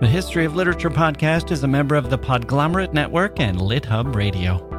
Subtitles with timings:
[0.00, 4.77] The History of Literature podcast is a member of the Podglomerate Network and LitHub Radio.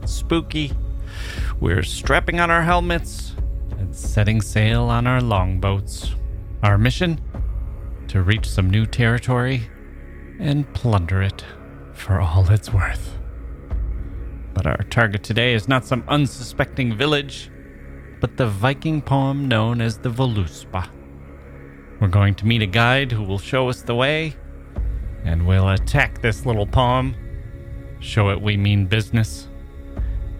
[0.00, 0.72] And spooky.
[1.60, 3.34] We're strapping on our helmets
[3.78, 6.14] and setting sail on our longboats.
[6.62, 7.20] Our mission?
[8.08, 9.68] To reach some new territory
[10.38, 11.44] and plunder it
[11.92, 13.18] for all it's worth.
[14.52, 17.50] But our target today is not some unsuspecting village,
[18.20, 20.88] but the Viking poem known as the Voluspa.
[22.00, 24.36] We're going to meet a guide who will show us the way
[25.24, 27.16] and we'll attack this little poem,
[28.00, 29.48] show it we mean business,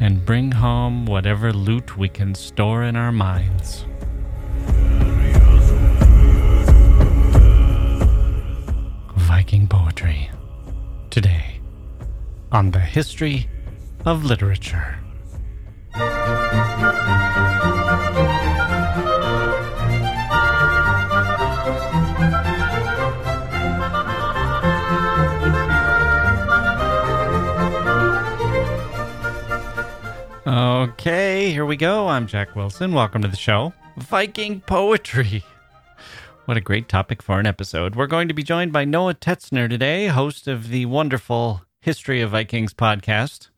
[0.01, 3.87] and bring home whatever loot we can store in our minds.
[9.17, 10.31] Viking poetry.
[11.11, 11.61] Today,
[12.51, 13.49] on the history
[14.05, 14.99] of literature.
[30.85, 32.09] Okay, here we go.
[32.09, 32.93] I'm Jacke Wilson.
[32.93, 33.73] Welcome to the show.
[33.97, 35.43] Viking poetry.
[36.45, 37.97] What a great topic for an episode.
[37.97, 42.33] We're going to be joined by Noah Tetzner today, host of the wonderful History of
[42.33, 43.49] Vikings podcast.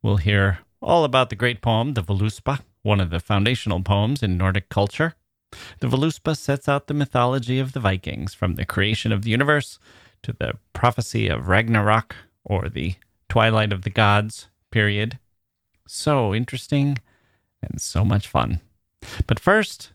[0.00, 4.38] We'll hear all about the great poem, the Voluspa, one of the foundational poems in
[4.38, 5.16] Nordic culture.
[5.80, 9.78] The Voluspa sets out the mythology of the Vikings from the creation of the universe
[10.22, 12.94] to the prophecy of Ragnarok or the
[13.28, 15.18] twilight of the gods period
[15.90, 16.98] so interesting
[17.62, 18.60] and so much fun.
[19.26, 19.92] But first,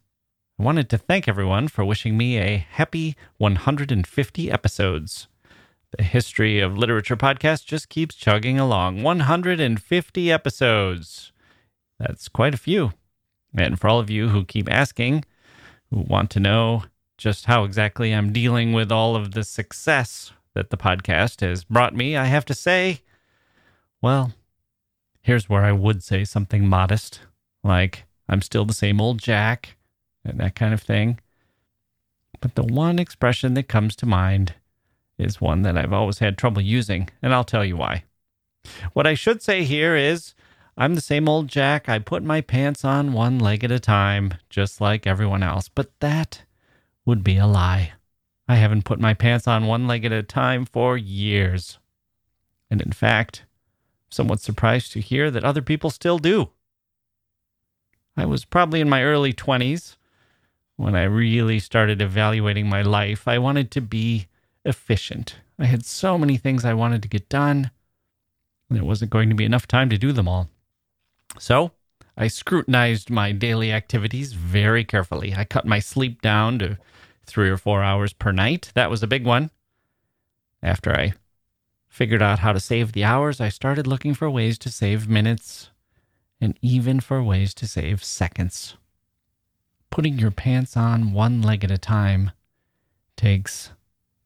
[0.59, 5.27] I wanted to thank everyone for wishing me a happy 150 episodes.
[5.97, 9.03] The History of Literature podcast just keeps chugging along.
[9.03, 11.31] 150 episodes.
[11.99, 12.91] That's quite a few.
[13.57, 15.23] And for all of you who keep asking,
[15.89, 16.83] who want to know
[17.17, 21.95] just how exactly I'm dealing with all of the success that the podcast has brought
[21.95, 23.01] me, I have to say,
[24.01, 24.33] well,
[25.25, 27.21] here's where I would say something modest,
[27.63, 29.75] like I'm still the same old Jacke
[30.23, 31.19] and that kind of thing.
[32.41, 34.53] But the one expression that comes to mind
[35.17, 38.03] is one that I've always had trouble using, and I'll tell you why.
[38.93, 40.35] What I should say here is
[40.77, 41.89] I'm the same old Jacke.
[41.89, 45.89] I put my pants on one leg at a time, just like everyone else, but
[46.01, 46.43] that
[47.03, 47.93] would be a lie.
[48.47, 51.79] I haven't put my pants on one leg at a time for years.
[52.69, 53.44] And in fact,
[54.09, 56.49] somewhat surprised to hear that other people still do.
[58.17, 59.97] I was probably in my early 20s
[60.77, 63.27] when I really started evaluating my life.
[63.27, 64.27] I wanted to be
[64.63, 65.35] efficient.
[65.59, 67.71] I had so many things I wanted to get done,
[68.69, 70.49] and there wasn't going to be enough time to do them all.
[71.39, 71.71] So
[72.17, 75.33] I scrutinized my daily activities very carefully.
[75.35, 76.77] I cut my sleep down to
[77.25, 78.71] three or four hours per night.
[78.75, 79.51] That was a big one.
[80.63, 81.13] After I
[81.95, 85.69] figured out how to save the hours, I started looking for ways to save minutes
[86.41, 88.75] and even for ways to save seconds.
[89.91, 92.31] Putting your pants on one leg at a time
[93.15, 93.71] takes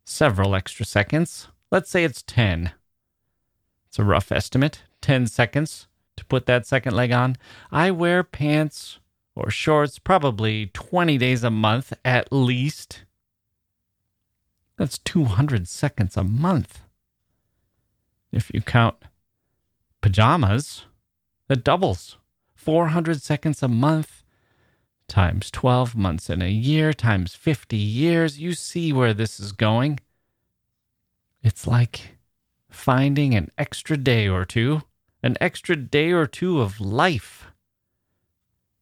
[0.03, 1.47] several extra seconds.
[1.69, 2.71] Let's say it's 10.
[3.87, 5.85] It's a rough estimate 10 seconds
[6.17, 7.35] to put that second leg on.
[7.71, 8.97] I wear pants
[9.35, 13.03] or shorts probably 20 days a month at least.
[14.75, 16.79] That's 200 seconds a month.
[18.31, 18.95] If you count
[20.01, 20.85] pajamas,
[21.47, 22.17] that doubles
[22.55, 24.23] 400 seconds a month
[25.07, 28.39] times 12 months in a year times 50 years.
[28.39, 29.99] You see where this is going.
[31.41, 32.17] It's like
[32.69, 34.83] finding an extra day or two,
[35.23, 37.47] an extra day or two of life.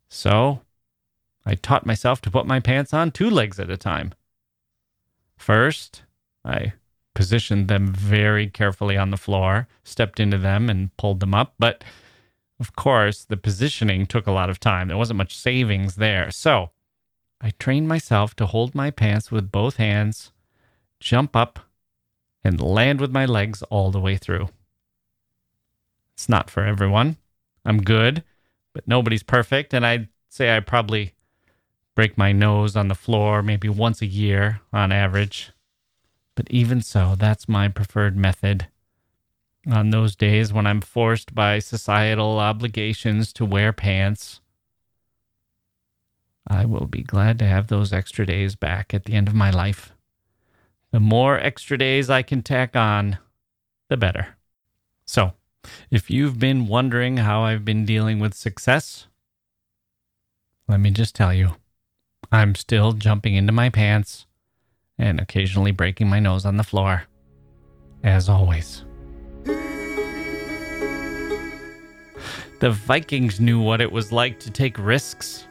[0.09, 0.61] So
[1.45, 4.13] I taught myself to put my pants on two legs at a time.
[5.37, 6.03] First,
[6.43, 6.73] I
[7.17, 11.55] positioned them very carefully on the floor, stepped into them, and pulled them up.
[11.57, 11.83] But
[12.59, 14.87] of course, the positioning took a lot of time.
[14.87, 16.29] There wasn't much savings there.
[16.29, 16.69] So
[17.41, 20.31] I trained myself to hold my pants with both hands,
[20.99, 21.57] jump up,
[22.43, 24.49] and land with my legs all the way through.
[26.13, 27.17] It's not for everyone.
[27.65, 28.23] I'm good,
[28.73, 31.15] but nobody's perfect, and I'd say I probably
[31.95, 35.51] break my nose on the floor maybe once a year on average.
[36.37, 38.67] But even so, that's my preferred method.
[39.65, 44.39] On those days when I'm forced by societal obligations to wear pants,
[46.47, 49.49] I will be glad to have those extra days back at the end of my
[49.49, 49.93] life.
[50.91, 53.17] The more extra days I can tack on,
[53.89, 54.37] the better.
[55.05, 55.33] So,
[55.89, 59.07] if you've been wondering how I've been dealing with success,
[60.67, 61.55] let me just tell you
[62.31, 64.26] I'm still jumping into my pants
[64.97, 67.03] and occasionally breaking my nose on the floor,
[68.03, 68.83] as always.
[72.59, 75.47] The Vikings knew what it was like to take risks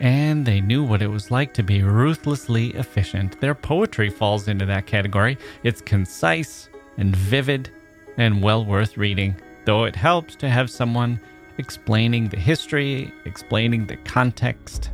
[0.00, 3.40] and they knew what it was like to be ruthlessly efficient.
[3.40, 5.36] Their poetry falls into that category.
[5.62, 7.70] It's concise and vivid
[8.16, 11.20] and well worth reading, though it helps to have someone
[11.58, 14.90] explaining the history, explaining the context,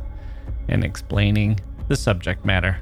[0.67, 2.79] and explaining the subject matter.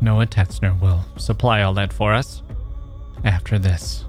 [0.00, 2.42] Noah Tetzner will supply all that for us
[3.24, 4.04] after this.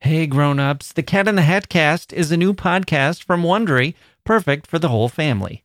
[0.00, 3.94] Hey grown-ups, The Cat in the Hat Cast is a new podcast from Wondery,
[4.24, 5.64] perfect for the whole family.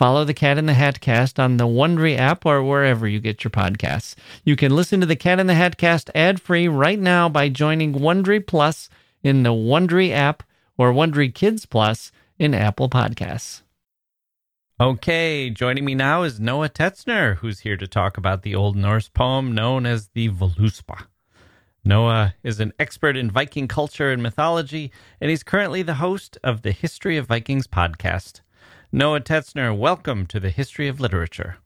[0.00, 3.44] Follow the Cat in the Hat cast on the Wondery app or wherever you get
[3.44, 4.14] your podcasts.
[4.44, 7.50] You can listen to the Cat in the Hat cast ad free right now by
[7.50, 8.88] joining Wondery Plus
[9.22, 10.42] in the Wondery app
[10.78, 13.60] or Wondery Kids Plus in Apple Podcasts.
[14.80, 19.10] Okay, joining me now is Noah Tetzner, who's here to talk about the Old Norse
[19.10, 21.08] poem known as the Voluspa.
[21.84, 26.62] Noah is an expert in Viking culture and mythology, and he's currently the host of
[26.62, 28.40] the History of Vikings podcast.
[28.92, 31.58] Noah Tetzner, welcome to the History of Literature.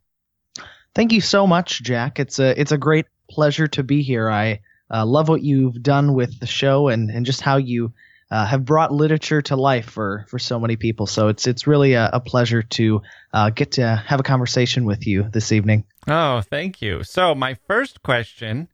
[0.94, 2.18] Thank you so much, Jacke.
[2.18, 4.30] It's a it's a great pleasure to be here.
[4.30, 4.60] I
[4.92, 7.94] uh, love what you've done with the show and, and just how you
[8.30, 11.06] uh, have brought literature to life for, for so many people.
[11.06, 13.00] So it's it's really a, a pleasure to
[13.32, 15.84] uh, get to have a conversation with you this evening.
[16.06, 17.04] Oh, thank you.
[17.04, 18.68] So my first question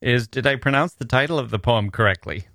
[0.00, 2.46] is did I pronounce the title of the poem correctly?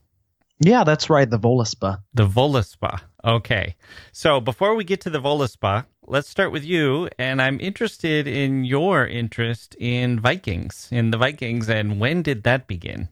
[0.62, 1.30] Yeah, that's right.
[1.30, 2.02] The Voluspa.
[2.14, 3.02] The Voluspa.
[3.26, 3.76] Okay.
[4.12, 7.10] So before we get to the Voluspa, let's start with you.
[7.18, 12.68] And I'm interested in your interest in Vikings, in the Vikings, and when did that
[12.68, 13.10] begin?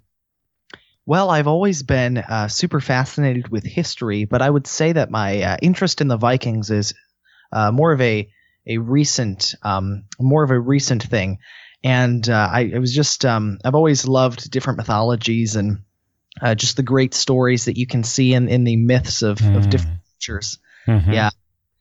[1.06, 5.42] Well, I've always been uh, super fascinated with history, but I would say that my
[5.42, 6.94] uh, interest in the Vikings is
[7.52, 8.30] uh, more of a
[8.68, 11.40] a recent, um, more of a recent thing
[11.84, 15.80] and uh, I it was just um, I've always loved different mythologies and
[16.42, 19.58] uh, just the great stories that you can see in in the myths of, mm.
[19.58, 20.60] of different cultures.
[20.88, 21.12] Mm-hmm.
[21.12, 21.30] Yeah,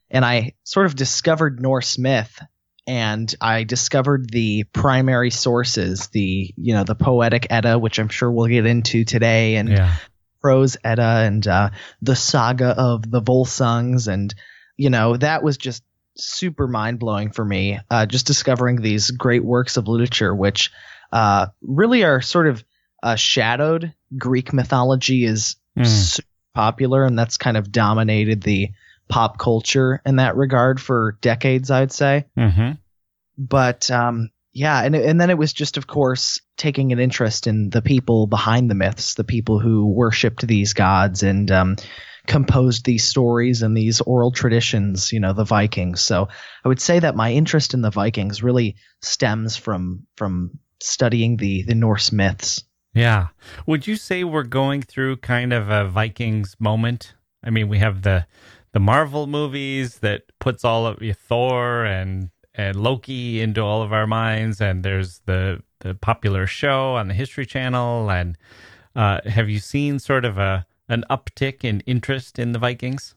[0.09, 2.39] and I sort of discovered Norse myth,
[2.87, 8.31] and I discovered the primary sources, the you know the poetic Edda, which I'm sure
[8.31, 9.95] we'll get into today, and yeah.
[10.41, 11.69] prose Edda, and uh,
[12.01, 14.33] the saga of the Volsungs, and
[14.77, 15.83] you know that was just
[16.17, 17.79] super mind blowing for me.
[17.89, 20.71] Uh, just discovering these great works of literature, which
[21.11, 22.63] uh, really are sort of
[23.01, 23.93] uh, shadowed.
[24.17, 25.87] Greek mythology is mm.
[25.87, 28.69] super popular, and that's kind of dominated the
[29.07, 32.25] pop culture in that regard for decades, I'd say.
[32.37, 32.71] Mm-hmm.
[33.37, 37.69] But um, yeah, and and then it was just, of course, taking an interest in
[37.69, 41.75] the people behind the myths, the people who worshipped these gods, and um,
[42.27, 46.01] composed these stories and these oral traditions, you know, the Vikings.
[46.01, 46.27] So
[46.63, 51.63] I would say that my interest in the Vikings really stems from from studying the
[51.63, 52.63] the Norse myths.
[52.93, 53.27] Yeah.
[53.65, 57.13] Would you say we're going through kind of a Vikings moment?
[57.43, 58.25] I mean, we have the
[58.73, 64.07] the Marvel movies that puts all of Thor and and Loki into all of our
[64.07, 68.11] minds, and there's the the popular show on the History Channel.
[68.11, 68.37] And
[68.95, 73.15] uh, have you seen sort of a an uptick in interest in the Vikings?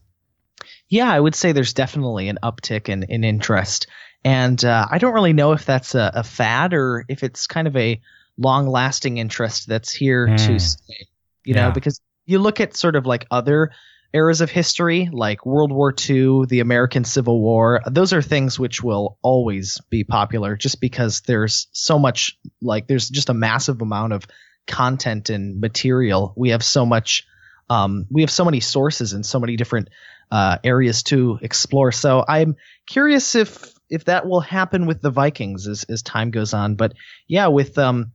[0.87, 3.87] Yeah, I would say there's definitely an uptick in, in interest.
[4.23, 7.67] And uh, I don't really know if that's a, a, fad or if it's kind
[7.67, 8.01] of a
[8.37, 10.37] long lasting interest that's here mm.
[10.37, 10.57] to hmm.
[10.57, 11.07] stay.
[11.43, 11.67] You yeah.
[11.67, 13.71] know, because you look at sort of like other
[14.13, 18.81] eras of history, like World War II, the American Civil War, those are things which
[18.81, 24.13] will always be popular just because there's so much, like, there's just a massive amount
[24.13, 24.25] of
[24.67, 26.33] content and material.
[26.37, 27.27] We have so much,
[27.69, 29.89] um, we have so many sources and so many different
[30.31, 31.91] uh, areas to explore.
[31.91, 32.55] So I'm
[32.87, 36.75] curious if if that will happen with the Vikings as as time goes on.
[36.75, 36.93] But
[37.27, 38.13] yeah, with um,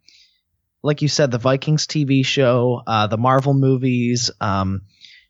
[0.83, 4.83] like you said, the Vikings TV show, uh, the Marvel movies, um,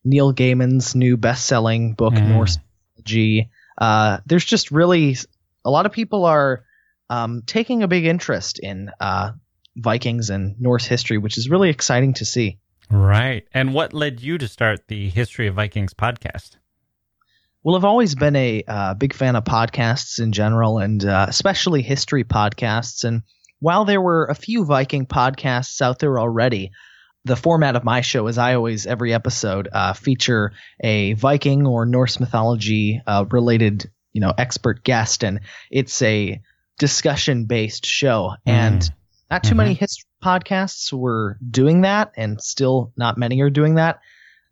[0.04, 2.28] Neil Gaiman's new best-selling book mm.
[2.28, 2.58] Norse
[2.96, 3.50] mythology.
[3.76, 5.16] Uh, there's just really
[5.64, 6.64] a lot of people are
[7.08, 9.32] um, taking a big interest in uh,
[9.76, 12.58] Vikings and Norse history, which is really exciting to see.
[12.90, 13.46] Right.
[13.52, 16.56] And what led you to start the History of Vikings podcast?
[17.62, 21.82] Well, I've always been a uh, big fan of podcasts in general, and uh, especially
[21.82, 23.04] history podcasts.
[23.04, 23.22] And
[23.60, 26.72] while there were a few Viking podcasts out there already,
[27.24, 31.84] the format of my show is I always every episode uh, feature a Viking or
[31.84, 35.40] Norse mythology uh, related, you know, expert guest, and
[35.70, 36.40] it's a
[36.78, 38.34] discussion based show.
[38.46, 38.52] Mm.
[38.52, 38.90] And
[39.30, 39.58] not too mm-hmm.
[39.58, 44.00] many history podcasts were doing that, and still not many are doing that.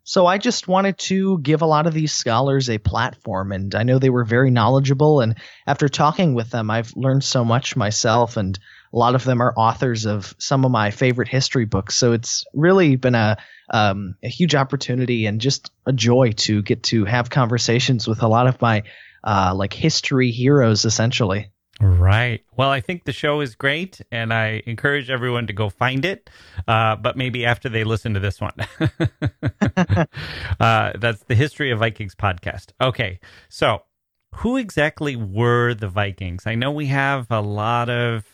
[0.03, 3.83] So I just wanted to give a lot of these scholars a platform, and I
[3.83, 5.21] know they were very knowledgeable.
[5.21, 5.35] And
[5.67, 8.57] after talking with them, I've learned so much myself, and
[8.91, 11.95] a lot of them are authors of some of my favorite history books.
[11.95, 13.37] So it's really been a
[13.71, 18.27] um, a huge opportunity and just a joy to get to have conversations with a
[18.27, 18.83] lot of my
[19.23, 21.51] uh, like history heroes, essentially.
[21.81, 22.43] Right.
[22.57, 26.29] Well, I think the show is great, and I encourage everyone to go find it.
[26.67, 28.53] Uh, but maybe after they listen to this one.
[30.59, 32.73] uh, that's the History of Vikings podcast.
[32.81, 33.19] Okay.
[33.47, 33.83] So,
[34.35, 36.45] who exactly were the Vikings?
[36.45, 38.25] I know we have a lot of.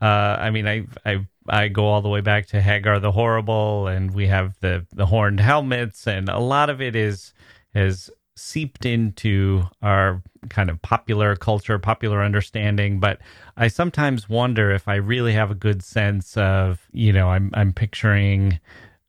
[0.00, 3.86] Uh, I mean, I I I go all the way back to Hagar the Horrible,
[3.86, 7.32] and we have the the horned helmets, and a lot of it is
[7.74, 13.20] is seeped into our kind of popular culture, popular understanding, but
[13.56, 17.72] I sometimes wonder if I really have a good sense of, you know, I'm I'm
[17.72, 18.58] picturing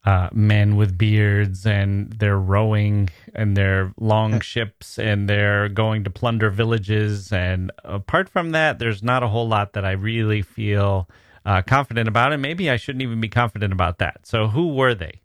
[0.04, 6.10] uh, men with beards and they're rowing and they're long ships and they're going to
[6.10, 7.32] plunder villages.
[7.32, 11.08] And apart from that, there's not a whole lot that I really feel
[11.46, 12.34] uh, confident about.
[12.34, 14.26] And maybe I shouldn't even be confident about that.
[14.26, 15.22] So, who were they?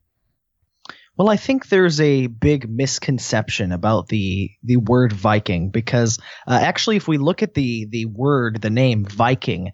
[1.17, 6.97] Well, I think there's a big misconception about the the word Viking because uh, actually,
[6.97, 9.73] if we look at the the word, the name Viking,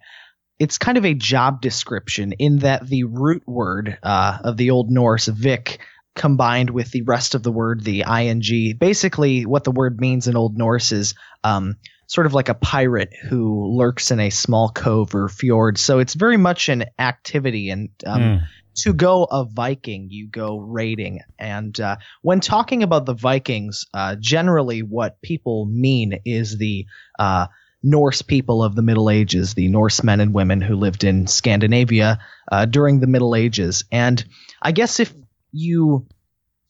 [0.59, 4.89] it's kind of a job description in that the root word uh, of the Old
[4.89, 5.79] Norse Vik
[6.15, 8.77] combined with the rest of the word, the ing.
[8.77, 11.75] Basically, what the word means in Old Norse is um,
[12.07, 15.77] sort of like a pirate who lurks in a small cove or fjord.
[15.77, 18.41] So it's very much an activity and um, mm
[18.75, 21.21] to go a Viking, you go raiding.
[21.37, 26.85] And uh, when talking about the Vikings, uh, generally what people mean is the
[27.19, 27.47] uh,
[27.83, 32.19] Norse people of the Middle Ages, the Norse men and women who lived in Scandinavia
[32.49, 33.83] uh, during the Middle Ages.
[33.91, 34.23] And
[34.61, 35.13] I guess if
[35.51, 36.07] you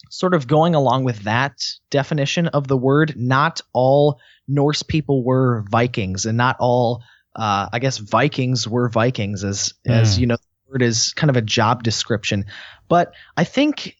[0.10, 5.66] sort of going along with that definition of the word, not all Norse people were
[5.70, 7.04] Vikings, and not all,
[7.36, 9.92] uh, I guess, Vikings were Vikings, as mm.
[9.92, 12.46] as you know the word is kind of a job description.
[12.90, 13.98] But I think,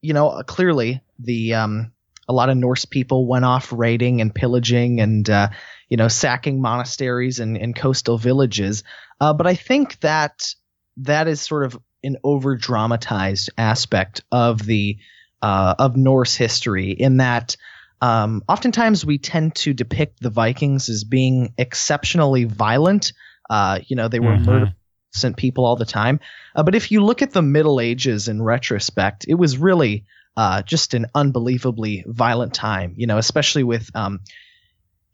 [0.00, 1.92] you know, clearly the um,
[2.28, 5.48] a lot of Norse people went off raiding and pillaging and uh,
[5.94, 8.82] you know sacking monasteries and, and coastal villages.
[9.20, 10.52] Uh, but I think that
[10.96, 14.98] that is sort of an over dramatized aspect of the
[15.40, 17.56] uh, of Norse history in that.
[18.00, 23.12] Um, oftentimes, we tend to depict the Vikings as being exceptionally violent.
[23.48, 24.46] Uh, you know, they were mm-hmm.
[24.46, 24.74] murdered
[25.14, 26.18] innocent people all the time.
[26.56, 30.62] Uh, but if you look at the Middle Ages in retrospect, it was really uh,
[30.62, 32.94] just an unbelievably violent time.
[32.96, 34.22] You know, especially with um,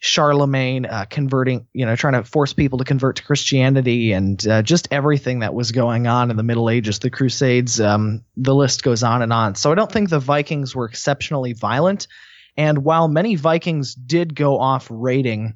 [0.00, 4.62] Charlemagne uh, converting, you know, trying to force people to convert to Christianity, and uh,
[4.62, 7.80] just everything that was going on in the Middle Ages, the Crusades.
[7.80, 9.54] Um, the list goes on and on.
[9.54, 12.08] So I don't think the Vikings were exceptionally violent.
[12.56, 15.54] And while many Vikings did go off raiding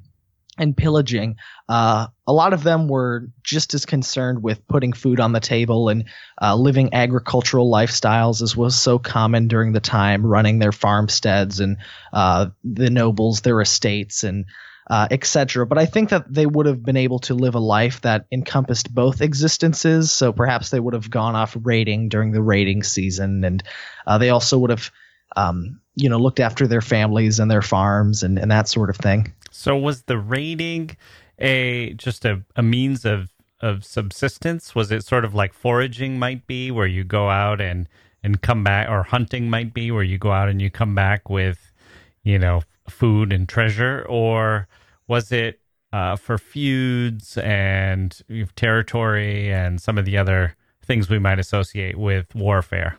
[0.57, 1.35] and pillaging.
[1.67, 5.89] Uh, a lot of them were just as concerned with putting food on the table
[5.89, 6.05] and
[6.41, 11.77] uh, living agricultural lifestyles, as was so common during the time, running their farmsteads and
[12.13, 14.45] uh, the nobles, their estates, and
[14.87, 15.65] uh, etc.
[15.65, 18.93] But I think that they would have been able to live a life that encompassed
[18.93, 20.11] both existences.
[20.11, 23.63] So perhaps they would have gone off raiding during the raiding season, and
[24.05, 24.91] uh, they also would have.
[25.35, 28.97] Um, you know, looked after their families and their farms and, and that sort of
[28.97, 29.33] thing.
[29.51, 30.97] So was the raiding
[31.39, 33.29] a just a, a means of
[33.61, 34.75] of subsistence?
[34.75, 37.87] Was it sort of like foraging might be, where you go out and
[38.23, 41.29] and come back, or hunting might be, where you go out and you come back
[41.29, 41.71] with,
[42.23, 44.67] you know, food and treasure, or
[45.07, 45.59] was it
[45.93, 48.21] uh, for feuds and
[48.55, 52.97] territory and some of the other things we might associate with warfare?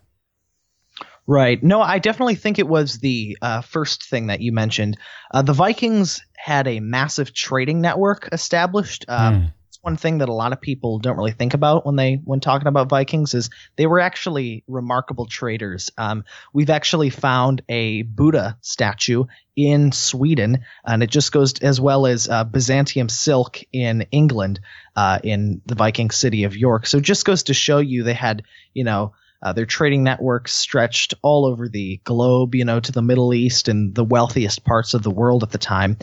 [1.27, 1.61] Right.
[1.63, 4.97] No, I definitely think it was the uh, first thing that you mentioned.
[5.33, 9.07] Uh, the Vikings had a massive trading network established.
[9.09, 9.53] mm.
[9.69, 12.39] It's one thing that a lot of people don't really think about when they when
[12.39, 15.91] talking about Vikings is they were actually remarkable traders.
[15.99, 19.25] Um, we've actually found a Buddha statue
[19.57, 24.61] in Sweden, and it just goes as well as uh, Byzantium silk in England,
[24.95, 26.87] uh, in the Viking city of York.
[26.87, 29.13] So it just goes to show you they had, you know
[29.43, 33.69] uh, their trading networks stretched all over the globe, you know, to the Middle East
[33.69, 35.97] and the wealthiest parts of the world at the time.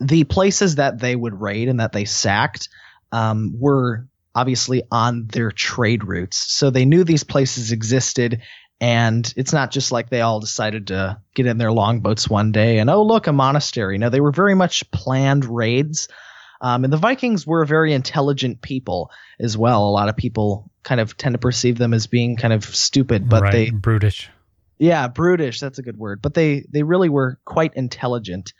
[0.00, 2.68] The places that they would raid and that they sacked
[3.12, 6.36] um, were obviously on their trade routes.
[6.36, 8.42] So they knew these places existed.
[8.80, 12.78] And it's not just like they all decided to get in their longboats one day
[12.78, 13.98] and, oh, look, a monastery.
[13.98, 16.08] No, they were very much planned raids.
[16.60, 19.88] Um, and the Vikings were a very intelligent people as well.
[19.88, 23.28] A lot of people kind of tend to perceive them as being kind of stupid,
[23.28, 24.28] but right, they brutish.
[24.78, 25.60] Yeah, brutish.
[25.60, 26.20] That's a good word.
[26.22, 28.52] But they they really were quite intelligent,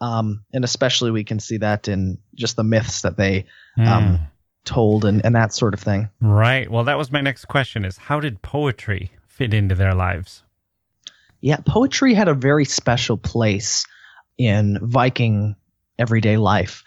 [0.00, 3.46] um, and especially we can see that in just the myths that they
[3.76, 3.86] mm.
[3.86, 4.20] um,
[4.64, 6.10] told and and that sort of thing.
[6.20, 6.70] Right.
[6.70, 10.42] Well, that was my next question: is how did poetry fit into their lives?
[11.40, 13.86] Yeah, poetry had a very special place
[14.36, 15.56] in Viking
[15.98, 16.84] everyday life.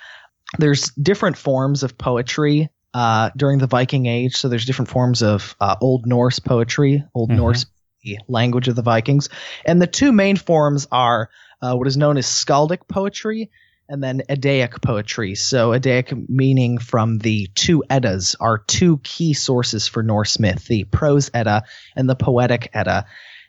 [0.58, 4.36] There's different forms of poetry uh, during the Viking Age.
[4.36, 7.38] So there's different forms of uh, Old Norse poetry, Old mm-hmm.
[7.38, 7.66] Norse
[8.04, 9.30] the language of the Vikings,
[9.64, 11.30] and the two main forms are
[11.62, 13.52] uh, what is known as skaldic poetry
[13.88, 15.36] and then Eddaic poetry.
[15.36, 20.86] So Eddaic meaning from the two Eddas are two key sources for Norse myth: the
[20.86, 23.06] prose Edda and the poetic Edda.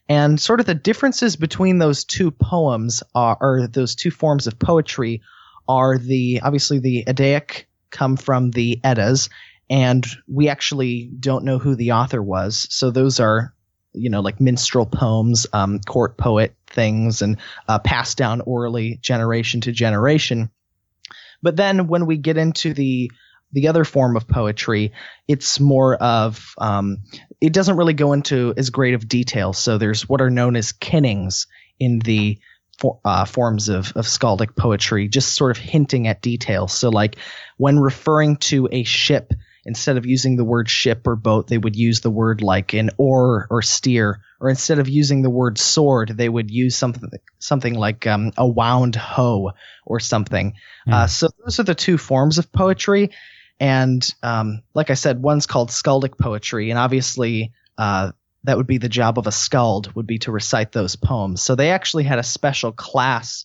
[0.09, 4.59] And sort of the differences between those two poems are, or those two forms of
[4.59, 5.23] poetry
[5.73, 9.31] are the obviously the Eddaic come from the Eddas,
[9.71, 12.67] and we actually don't know who the author was.
[12.71, 13.55] So those are,
[13.95, 19.63] you know, like minstrel poems, um, court poet things, and uh, passed down orally generation
[19.63, 20.51] to generation.
[21.43, 23.11] But then when we get into the
[23.55, 24.93] the other form of poetry,
[25.27, 26.99] it's more of um,
[27.41, 29.53] it doesn't really go into as great of detail.
[29.53, 31.47] So there's what are known as kennings
[31.79, 32.39] in the
[32.83, 36.73] for, uh, forms of, of skaldic poetry, just sort of hinting at details.
[36.73, 37.17] So, like
[37.57, 39.33] when referring to a ship,
[39.65, 42.91] instead of using the word ship or boat, they would use the word like an
[42.99, 44.21] oar or steer.
[44.41, 48.47] Or instead of using the word sword, they would use something something like um, a
[48.47, 49.53] wound hoe
[49.87, 50.55] or something.
[50.89, 50.93] Mm.
[50.93, 53.11] Uh, so those are the two forms of poetry.
[53.61, 58.11] And um, like I said, one's called skaldic poetry, and obviously uh,
[58.45, 61.43] that would be the job of a skald would be to recite those poems.
[61.43, 63.45] So they actually had a special class,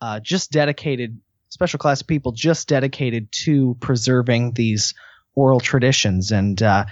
[0.00, 4.94] uh, just dedicated, special class of people just dedicated to preserving these
[5.34, 6.30] oral traditions.
[6.30, 6.86] And, uh,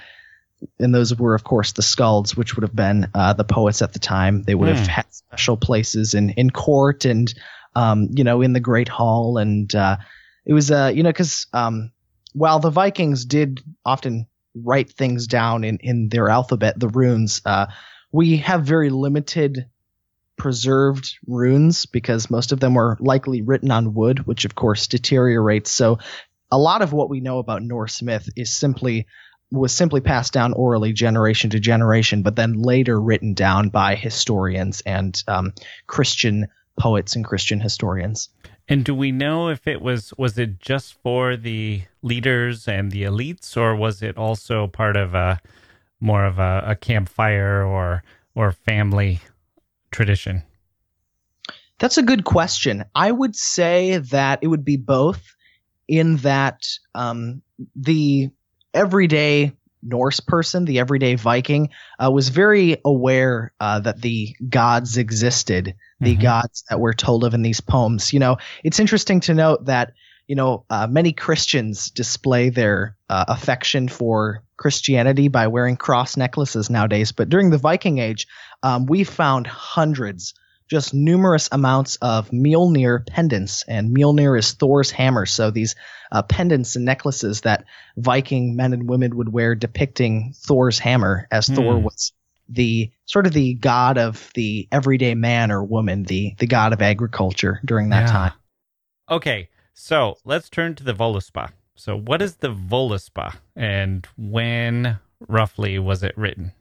[0.78, 3.92] and those were, of course, the skalds, which would have been uh, the poets at
[3.92, 4.42] the time.
[4.42, 4.76] They would mm.
[4.76, 4.90] have hmm.
[4.90, 7.32] had special places in, in court and,
[7.76, 9.38] um, you know, in the Great Hall.
[9.38, 9.98] And uh,
[10.44, 11.92] it was, uh, you know, because um,
[12.32, 17.42] while the Vikings did often write things down in, in their alphabet, the runes.
[17.44, 17.66] Uh,
[18.12, 19.66] we have very limited
[20.36, 25.70] preserved runes because most of them were likely written on wood, which of course deteriorates.
[25.70, 25.98] So
[26.50, 29.06] a lot of what we know about Norse myth is simply
[29.50, 34.80] was simply passed down orally generation to generation, but then later written down by historians
[34.84, 35.52] and um,
[35.86, 38.30] Christian poets and Christian historians.
[38.68, 43.02] And do we know if it was was it just for the leaders and the
[43.02, 45.40] elites, or was it also part of a
[46.00, 48.02] more of a, a campfire or
[48.34, 49.20] or family
[49.90, 50.42] tradition?
[51.78, 52.84] That's a good question.
[52.94, 55.34] I would say that it would be both,
[55.88, 56.62] in that
[56.94, 57.42] um,
[57.76, 58.30] the
[58.72, 59.52] everyday
[59.84, 61.68] Norse person, the everyday Viking,
[62.02, 66.22] uh, was very aware uh, that the gods existed, the mm-hmm.
[66.22, 68.12] gods that we're told of in these poems.
[68.12, 69.92] You know, it's interesting to note that
[70.26, 76.70] you know, uh, many Christians display their uh, affection for Christianity by wearing cross necklaces
[76.70, 77.12] nowadays.
[77.12, 78.26] But during the Viking Age,
[78.62, 80.32] um, we found hundreds,
[80.68, 83.64] just numerous amounts of Mjolnir pendants.
[83.68, 85.26] And Mjolnir is Thor's hammer.
[85.26, 85.74] So these
[86.10, 87.64] uh, pendants and necklaces that
[87.96, 91.56] Viking men and women would wear depicting Thor's hammer, as mm.
[91.56, 92.12] Thor was
[92.48, 96.82] the sort of the god of the everyday man or woman, the the god of
[96.82, 98.12] agriculture during that yeah.
[98.12, 98.32] time.
[99.10, 101.50] Okay, so let's turn to the Voluspa.
[101.74, 104.98] So, what is the Voluspa, and when
[105.28, 106.52] roughly was it written?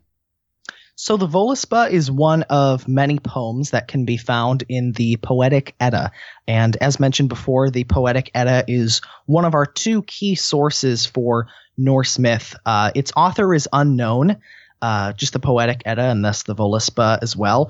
[1.03, 5.75] So, the Voluspa is one of many poems that can be found in the Poetic
[5.77, 6.13] Edda.
[6.47, 11.47] And as mentioned before, the Poetic Edda is one of our two key sources for
[11.77, 12.55] Norse myth.
[12.65, 14.37] Uh, its author is unknown,
[14.81, 17.69] uh, just the Poetic Edda, and thus the Voluspa as well.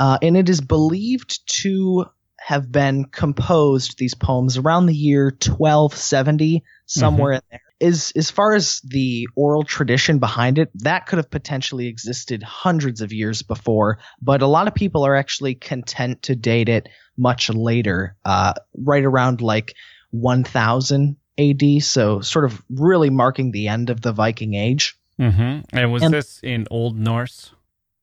[0.00, 2.06] Uh, and it is believed to
[2.40, 7.54] have been composed these poems around the year 1270 somewhere mm-hmm.
[7.54, 11.88] in there is as far as the oral tradition behind it that could have potentially
[11.88, 16.68] existed hundreds of years before but a lot of people are actually content to date
[16.68, 19.74] it much later uh, right around like
[20.12, 24.96] 1000 AD so sort of really marking the end of the Viking age.
[25.18, 25.60] Mm-hmm.
[25.76, 27.52] and was and, this in Old Norse?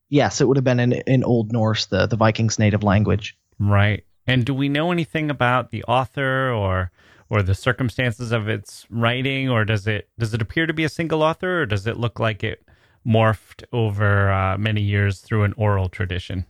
[0.09, 3.37] Yes it would have been in, in Old Norse the the Vikings native language.
[3.59, 4.03] Right.
[4.27, 6.91] And do we know anything about the author or
[7.29, 10.89] or the circumstances of its writing, or does it does it appear to be a
[10.89, 12.63] single author, or does it look like it
[13.05, 16.45] morphed over uh, many years through an oral tradition?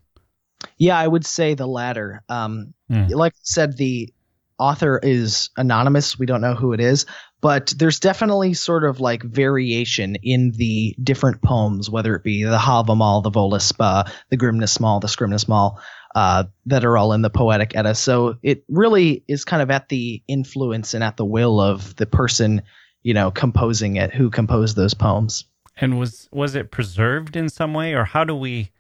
[0.78, 2.24] Yeah, I would say the latter.
[2.30, 3.10] Um, mm.
[3.12, 4.14] Like I said, the
[4.60, 6.20] author is anonymous.
[6.20, 7.06] We don't know who it is,
[7.42, 12.58] but there's definitely sort of like variation in the different poems, whether it be the
[12.58, 15.80] Havamal, the Voluspa, the Grimness Grimnismal, the Scrimnismal
[16.16, 17.96] uh, that are all in the poetic edda.
[17.96, 22.06] So it really is kind of at the influence and at the will of the
[22.06, 22.62] person,
[23.04, 25.46] you know, composing it, who composed those poems.
[25.78, 28.72] And was was it preserved in some way, or how do we,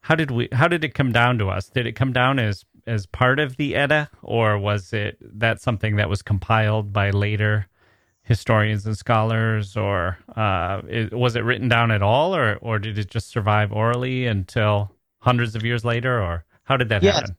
[0.00, 1.68] how did we, how did it come down to us?
[1.68, 5.96] Did it come down as as part of the Edda, or was it that something
[5.96, 7.66] that was compiled by later
[8.22, 12.98] historians and scholars, or uh, it, was it written down at all, or or did
[12.98, 14.90] it just survive orally until
[15.20, 17.12] hundreds of years later, or how did that yeah.
[17.12, 17.36] happen?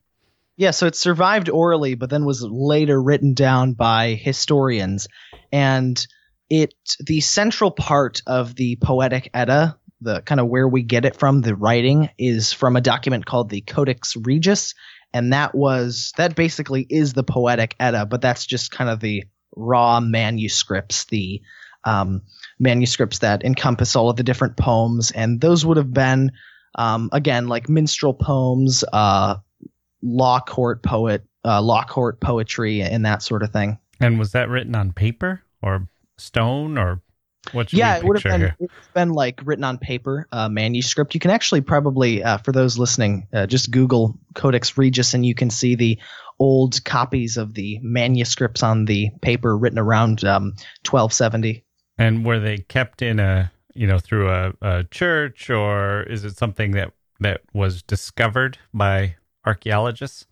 [0.56, 5.08] Yeah, so it survived orally, but then was later written down by historians.
[5.50, 6.04] And
[6.50, 11.16] it the central part of the poetic Edda, the kind of where we get it
[11.16, 14.74] from, the writing, is from a document called the Codex Regius.
[15.14, 19.24] And that was that basically is the poetic Edda, but that's just kind of the
[19.56, 21.42] raw manuscripts, the
[21.84, 22.22] um,
[22.58, 26.32] manuscripts that encompass all of the different poems, and those would have been
[26.74, 29.36] um, again, like minstrel poems, uh,
[30.02, 33.78] law court poet, uh, law court poetry, and that sort of thing.
[34.00, 35.86] And was that written on paper or
[36.18, 37.01] stone or
[37.50, 37.72] what?
[37.72, 41.14] Yeah, it would have been, it's been like written on paper, uh, manuscript.
[41.14, 45.34] You can actually probably, uh, for those listening, uh, just Google Codex Regius and you
[45.34, 45.98] can see the
[46.38, 50.54] old copies of the manuscripts on the paper written around um,
[50.88, 51.64] 1270.
[51.98, 56.36] And were they kept in a you know, through a, a church, or is it
[56.36, 60.26] something that that was discovered by archaeologists?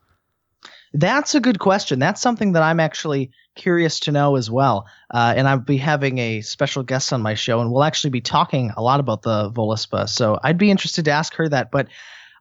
[0.93, 1.99] That's a good question.
[1.99, 4.87] That's something that I'm actually curious to know as well.
[5.13, 8.21] Uh, and I'll be having a special guest on my show, and we'll actually be
[8.21, 10.09] talking a lot about the Voluspa.
[10.09, 11.71] So I'd be interested to ask her that.
[11.71, 11.89] But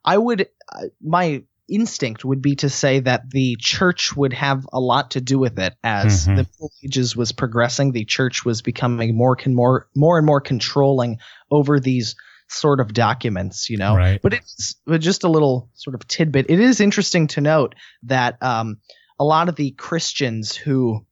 [0.04, 4.80] I would, uh, my instinct would be to say that the church would have a
[4.80, 6.38] lot to do with it as mm-hmm.
[6.38, 7.92] the Middle Ages was progressing.
[7.92, 11.20] The church was becoming more con- more more and more controlling
[11.52, 12.16] over these
[12.50, 13.96] sort of documents, you know.
[13.96, 14.22] Right.
[14.22, 16.48] But it's just a little sort of tidbit.
[16.50, 18.78] It is interesting to note that um,
[19.20, 21.06] a lot of the Christians who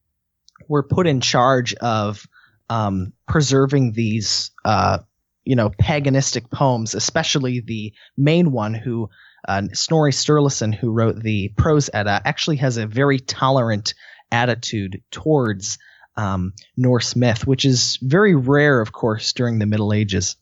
[0.67, 2.25] were put in charge of
[2.69, 4.99] um, preserving these, uh,
[5.45, 9.09] you know, paganistic poems, especially the main one who
[9.47, 13.93] uh, Snorri Sturluson, who wrote the Prose Edda, actually has a very tolerant
[14.31, 15.77] attitude towards
[16.17, 20.35] um, Norse myth, which is very rare, of course, during the Middle Ages.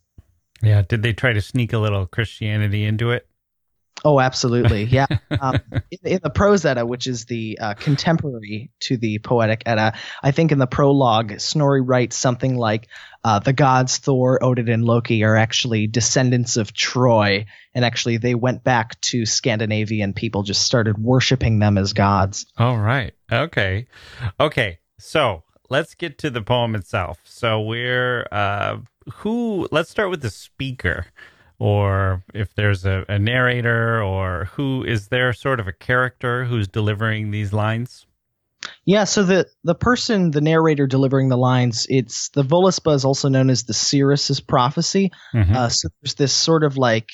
[0.62, 0.84] Yeah.
[0.88, 3.28] Did they try to sneak a little Christianity into it?
[4.04, 4.84] Oh, absolutely.
[4.84, 5.08] Yeah.
[5.42, 5.60] Um,
[5.92, 10.32] in, in, the Prose Edda, which is the uh, contemporary to the Poetic Edda, I
[10.32, 12.88] think in the prologue, Snorri writes something like
[13.24, 17.48] uh, the gods Thor, Odin, and Loki are actually descendants of Troy.
[17.74, 22.46] And actually, they went back to Scandinavia and people just started worshiping them as gods.
[22.58, 23.14] All right.
[23.30, 23.88] Okay.
[24.40, 24.80] Okay.
[25.00, 27.20] So let's get to the poem itself.
[27.24, 28.78] So we're, uh,
[29.16, 31.08] who, let's start with the speaker
[31.60, 36.68] or if there's a, a, narrator or who is there sort of a character who's
[36.68, 38.06] delivering these lines
[38.84, 43.30] Yeah, so the the person, the narrator delivering the lines, it's the Voluspa is also
[43.30, 45.12] known as the Seeress's prophecy.
[45.34, 45.56] Mhm.
[45.56, 47.10] Uh, so there's this sort of like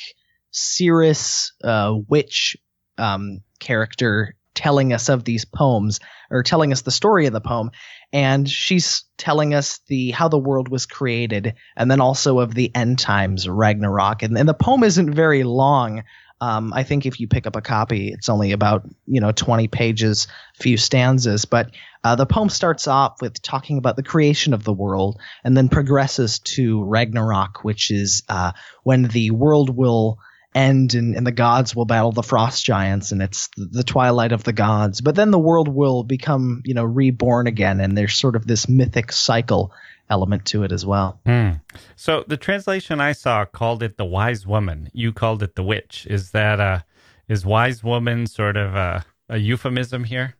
[0.51, 2.57] Seeress uh, witch
[2.97, 7.71] um, character telling us of these poems or telling us the story of the poem,
[8.13, 12.73] and she's telling us the how the world was created, and then also of the
[12.75, 14.23] end times, Ragnarok.
[14.23, 16.03] And, and the poem isn't very long.
[16.41, 19.67] Um, I think if you pick up a copy, it's only about you know 20
[19.67, 21.71] pages, few stanzas, but
[22.03, 25.69] uh, the poem starts off with talking about the creation of the world, and then
[25.69, 30.17] progresses to Ragnarok, which is uh, when the world will
[30.53, 34.31] end and, and the gods will battle the frost giants, and it's the, the twilight
[34.31, 35.01] of the gods.
[35.01, 38.67] But then the world will become you know reborn again, and there's sort of this
[38.67, 39.73] mythic cycle
[40.09, 41.19] element to it as well.
[41.25, 41.51] Hmm.
[41.95, 44.89] So the translation I saw called it the wise woman.
[44.93, 46.05] You called it the witch.
[46.09, 46.83] Is that a
[47.27, 50.35] is wise woman sort of a, a euphemism here?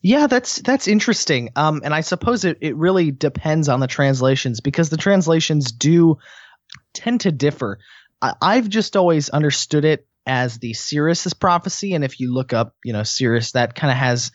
[0.00, 1.50] Yeah, that's that's interesting.
[1.54, 6.18] Um, and I suppose it, it really depends on the translations because the translations do
[6.92, 7.78] tend to differ.
[8.22, 12.74] I, I've just always understood it as the Seeress's prophecy, and if you look up,
[12.84, 14.30] you know, Seeress, that kind of has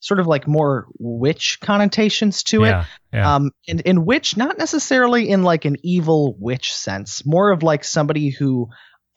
[0.00, 2.68] sort of like more witch connotations to it.
[2.68, 3.34] yeah, yeah.
[3.34, 7.84] Um, and in witch, not necessarily in like an evil witch sense, more of like
[7.84, 8.68] somebody who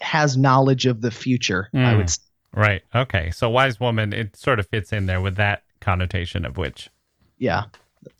[0.01, 1.69] has knowledge of the future.
[1.73, 1.97] I Mm.
[1.97, 2.03] would.
[2.09, 2.19] s-
[2.53, 2.81] right.
[2.95, 3.29] Okay.
[3.31, 6.89] So wise woman, it sort of fits in there with that connotation of witch.
[7.37, 7.65] Yeah.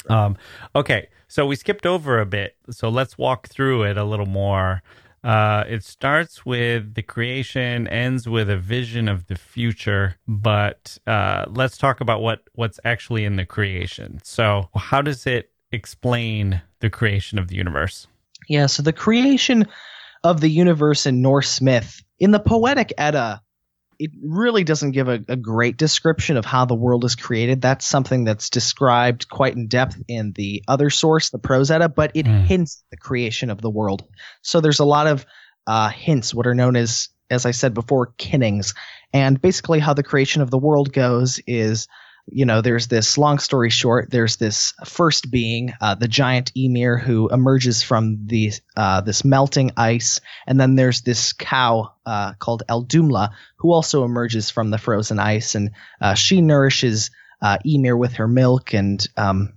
[0.08, 0.38] Um,
[0.76, 4.84] okay, so we skipped over a bit, so let's walk through it a little more.
[5.24, 11.46] Uh, it starts with the creation, ends with a vision of the future, but uh,
[11.48, 14.20] let's talk about what what's actually in the creation.
[14.24, 18.08] So, how does it explain the creation of the universe?
[18.50, 19.68] Yeah, so the creation
[20.24, 23.42] of the universe in Norse myth, in the Poetic Edda,
[24.02, 27.62] it really doesn't give a, a great description of how the world is created.
[27.62, 32.12] That's something that's described quite in depth in the other source, the Prose Edda, but
[32.16, 32.46] it Hmm.
[32.46, 34.04] hints the creation of the world.
[34.42, 35.24] So there's a lot of
[35.68, 38.74] uh, hints, what are known as, as I said before, kennings.
[39.14, 41.88] And basically, how the creation of the world goes is
[42.32, 46.98] you know, there's this long story short, there's this first being, uh, the giant Ymir,
[46.98, 52.64] who emerges from the uh, this melting ice, and then there's this cow uh, called
[52.70, 58.14] Audhumla, who also emerges from the frozen ice, and uh, she nourishes uh, Ymir with
[58.14, 59.54] her milk, and um,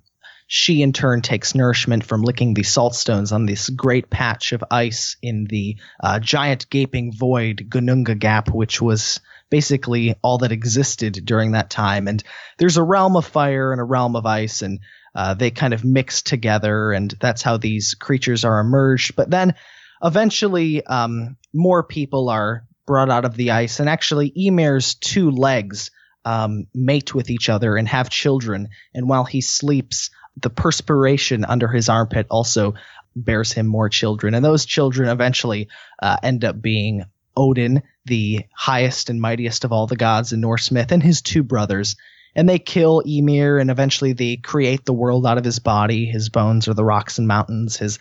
[0.47, 4.65] she in turn takes nourishment from licking the salt stones on this great patch of
[4.71, 11.53] ice in the uh, giant gaping void Ginnungagap, which was basically all that existed during
[11.53, 12.09] that time.
[12.09, 12.23] And
[12.59, 14.81] there's a realm of fire and a realm of ice, and
[15.15, 19.17] uh, they kind of mix together, and that's how these creatures are emerged.
[19.17, 19.55] But then
[20.03, 25.91] eventually, um, more people are brought out of the ice, and actually, Ymir's two legs
[26.25, 28.69] um, mate with each other and have children.
[28.95, 32.75] And while he sleeps, the perspiration under his armpit also
[33.15, 35.69] bears him more children, and those children eventually
[36.03, 37.05] uh, end up being
[37.37, 41.43] Odin, the highest and mightiest of all the gods in Norse myth, and his two
[41.43, 41.97] brothers.
[42.37, 46.07] And they kill Ymir, and eventually they create the world out of his body.
[46.07, 47.77] His bones are the rocks and mountains.
[47.77, 47.99] His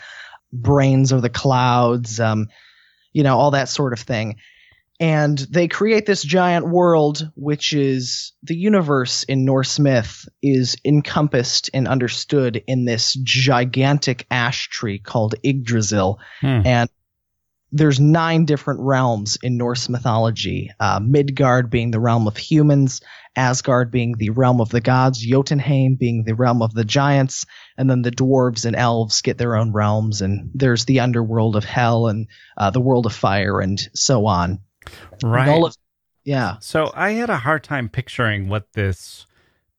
[0.51, 2.19] brains are the clouds.
[2.19, 2.47] Um,
[3.13, 4.37] you know, all that sort of thing.
[4.99, 11.69] And they create this giant world, which is the universe in Norse myth is encompassed
[11.73, 16.19] and understood in this gigantic ash tree called Yggdrasil.
[16.41, 16.61] Hmm.
[16.65, 16.89] And
[17.73, 20.69] there's nine different realms in Norse mythology.
[20.79, 23.01] Uh, Midgard being the realm of humans,
[23.35, 27.89] Asgard being the realm of the gods, Jotunheim being the realm of the giants, and
[27.89, 30.21] then the dwarves and elves get their own realms.
[30.21, 34.59] And there's the underworld of hell and uh, the world of fire and so on.
[35.23, 35.49] Right.
[35.49, 35.75] of-
[36.23, 36.57] yeah.
[36.59, 39.25] So I had a hard time picturing what this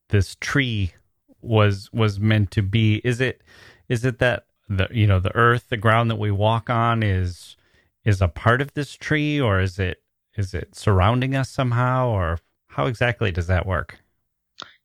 [0.09, 0.95] this tree
[1.41, 2.97] was was meant to be.
[3.05, 3.43] Is it
[3.89, 7.57] is it that the you know the earth, the ground that we walk on is
[8.05, 10.03] is a part of this tree or is it
[10.37, 12.39] is it surrounding us somehow or
[12.69, 13.99] how exactly does that work?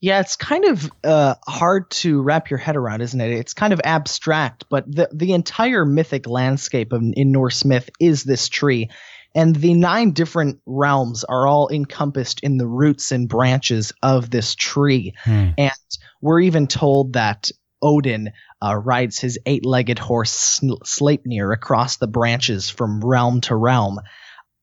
[0.01, 3.31] Yeah, it's kind of uh, hard to wrap your head around, isn't it?
[3.31, 8.23] It's kind of abstract, but the the entire mythic landscape of, in Norse myth is
[8.23, 8.89] this tree,
[9.35, 14.55] and the nine different realms are all encompassed in the roots and branches of this
[14.55, 15.15] tree.
[15.23, 15.49] Hmm.
[15.57, 17.51] And we're even told that
[17.81, 23.99] Odin uh, rides his eight-legged horse Sn- Sleipnir across the branches from realm to realm.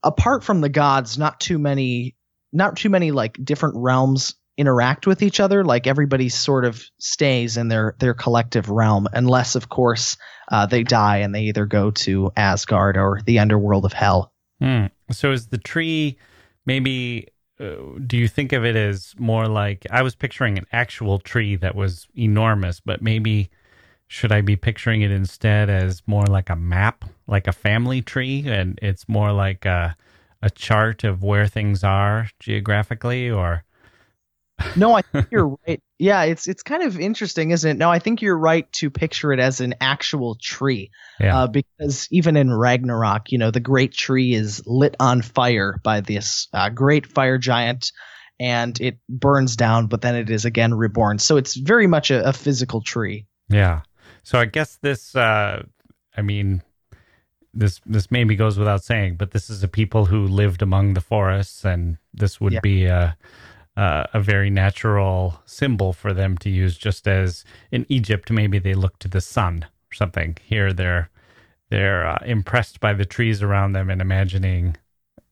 [0.03, 2.15] Apart from the gods, not too many,
[2.53, 5.63] not too many like different realms interact with each other.
[5.63, 10.17] Like everybody sort of stays in their their collective realm, unless of course
[10.51, 14.33] uh, they die and they either go to Asgard or the underworld of Hell.
[14.59, 14.85] Hmm.
[15.11, 16.17] So is the tree
[16.65, 17.27] maybe
[17.59, 21.55] uh, do you think of it as more like I was picturing an actual tree
[21.55, 23.49] that was enormous, but maybe
[24.07, 28.43] should I be picturing it instead as more like a map, like a family tree,
[28.47, 29.95] and it's more like a
[30.41, 33.63] a chart of where things are geographically, or
[34.75, 35.81] no, I think you're right.
[35.99, 37.77] Yeah, it's it's kind of interesting, isn't it?
[37.77, 41.43] No, I think you're right to picture it as an actual tree, yeah.
[41.43, 46.01] uh, because even in Ragnarok, you know, the great tree is lit on fire by
[46.01, 47.91] this uh, great fire giant,
[48.39, 51.19] and it burns down, but then it is again reborn.
[51.19, 53.25] So it's very much a, a physical tree.
[53.49, 53.81] Yeah.
[54.27, 55.63] So I guess this, uh,
[56.17, 56.61] I mean,
[57.53, 60.99] this this maybe goes without saying, but this is a people who lived among the
[61.01, 62.59] forests, and this would yeah.
[62.61, 63.15] be a
[63.77, 68.73] uh, a very natural symbol for them to use, just as in Egypt, maybe they
[68.73, 70.35] look to the sun or something.
[70.43, 71.09] Here, they're
[71.69, 74.75] they're uh, impressed by the trees around them and imagining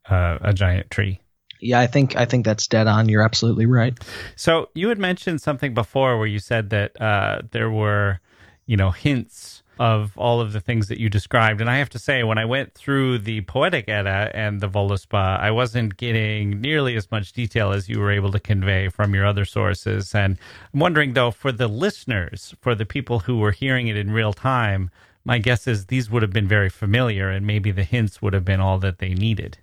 [0.10, 1.20] uh, a giant tree.
[1.60, 3.10] Yeah, I think I think that's dead on.
[3.10, 3.94] You're absolutely right.
[4.38, 8.22] So you had mentioned something before where you said that uh, there were,
[8.66, 11.60] you know, hints of all of the things that you described.
[11.60, 15.40] And I have to say, when I went through the Poetic Edda and the Voluspa,
[15.40, 19.26] I wasn't getting nearly as much detail as you were able to convey from your
[19.26, 20.16] other sources.
[20.16, 20.38] And
[20.74, 24.34] I'm wondering, though, for the listeners, for the people who were hearing it in real
[24.34, 24.92] time,
[25.26, 28.46] my guess is these would have been very familiar and maybe the hints would have
[28.46, 29.58] been all that they needed.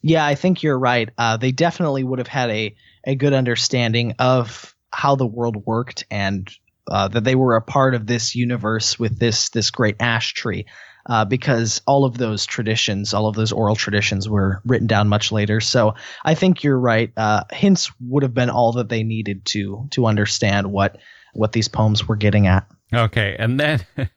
[0.00, 1.10] Yeah, I think you're right.
[1.18, 2.74] Uh, they definitely would have had a,
[3.04, 6.50] a good understanding of how the world worked and
[6.90, 10.66] uh, that they were a part of this universe with this this great ash tree.
[11.06, 15.32] Uh, because all of those traditions, all of those oral traditions were written down much
[15.32, 15.58] later.
[15.58, 17.10] So I think you're right.
[17.16, 20.98] Uh, hints would have been all that they needed to to understand what
[21.32, 22.66] what these poems were getting at.
[22.92, 23.86] Okay, and then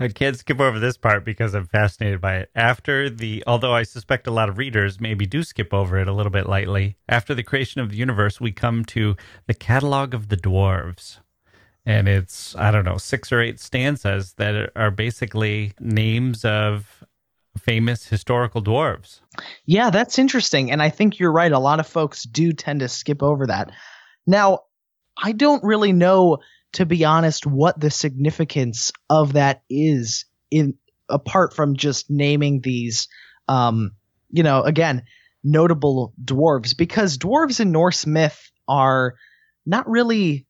[0.00, 2.50] I can't skip over this part because I'm fascinated by it.
[2.54, 6.12] After the, although I suspect a lot of readers maybe do skip over it a
[6.12, 10.28] little bit lightly, after the creation of the universe, we come to the catalog of
[10.28, 11.18] the dwarves
[11.86, 17.04] and it's I don't know six or eight stanzas that are basically names of
[17.56, 19.20] famous historical dwarves.
[19.64, 21.52] Yeah, that's interesting, and I think you're right.
[21.52, 23.70] A lot of folks do tend to skip over that.
[24.26, 24.60] Now,
[25.16, 26.38] I don't really know,
[26.72, 30.74] to be honest, what the significance of that is in
[31.08, 33.08] apart from just naming these,
[33.48, 33.92] um,
[34.30, 35.04] you know, again,
[35.44, 39.14] notable dwarves because dwarves in Norse myth are
[39.64, 40.46] not really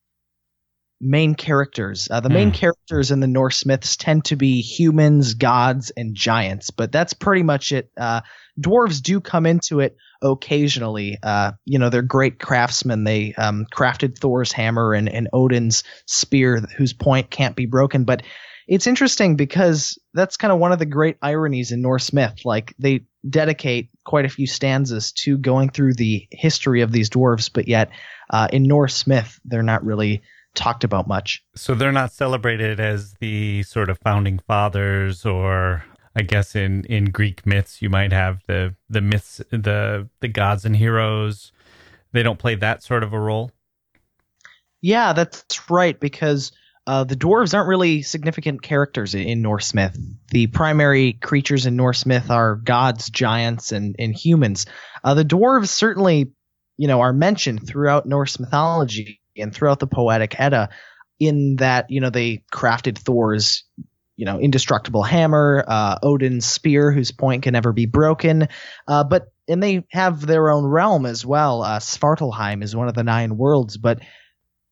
[1.00, 2.08] main characters.
[2.10, 2.54] Uh, the main mm.
[2.54, 7.42] characters in the Norse myths tend to be humans, gods, and giants, but that's pretty
[7.42, 7.90] much it.
[7.96, 8.22] Uh,
[8.58, 11.18] dwarves do come into it occasionally.
[11.22, 13.04] Uh, you know, they're great craftsmen.
[13.04, 18.04] They um, crafted Thor's hammer and, and Odin's spear, whose point can't be broken.
[18.04, 18.22] But
[18.66, 22.40] it's interesting because that's kind of one of the great ironies in Norse myth.
[22.44, 27.50] Like they dedicate quite a few stanzas to going through the history of these dwarves,
[27.52, 27.90] but yet
[28.30, 30.22] uh, in Norse myth, they're not really
[30.56, 31.44] talked about much.
[31.54, 35.84] So they're not celebrated as the sort of founding fathers or
[36.16, 40.64] I guess in, in Greek myths you might have the the myths the the gods
[40.64, 41.52] and heroes.
[42.12, 43.52] They don't play that sort of a role.
[44.80, 46.52] Yeah, that's right because
[46.86, 49.98] uh, the dwarves aren't really significant characters in Norse myth.
[50.30, 54.66] The primary creatures in Norse myth are gods, giants, and, and humans.
[55.02, 56.32] Uh, the dwarves certainly,
[56.76, 60.70] you know, are mentioned throughout Norse mythology, and throughout the poetic Edda,
[61.18, 63.64] in that you know they crafted Thor's
[64.16, 68.48] you know indestructible hammer, uh, Odin's spear, whose point can never be broken,
[68.88, 71.62] uh, but and they have their own realm as well.
[71.62, 74.00] Uh, Svartalfheim is one of the nine worlds, but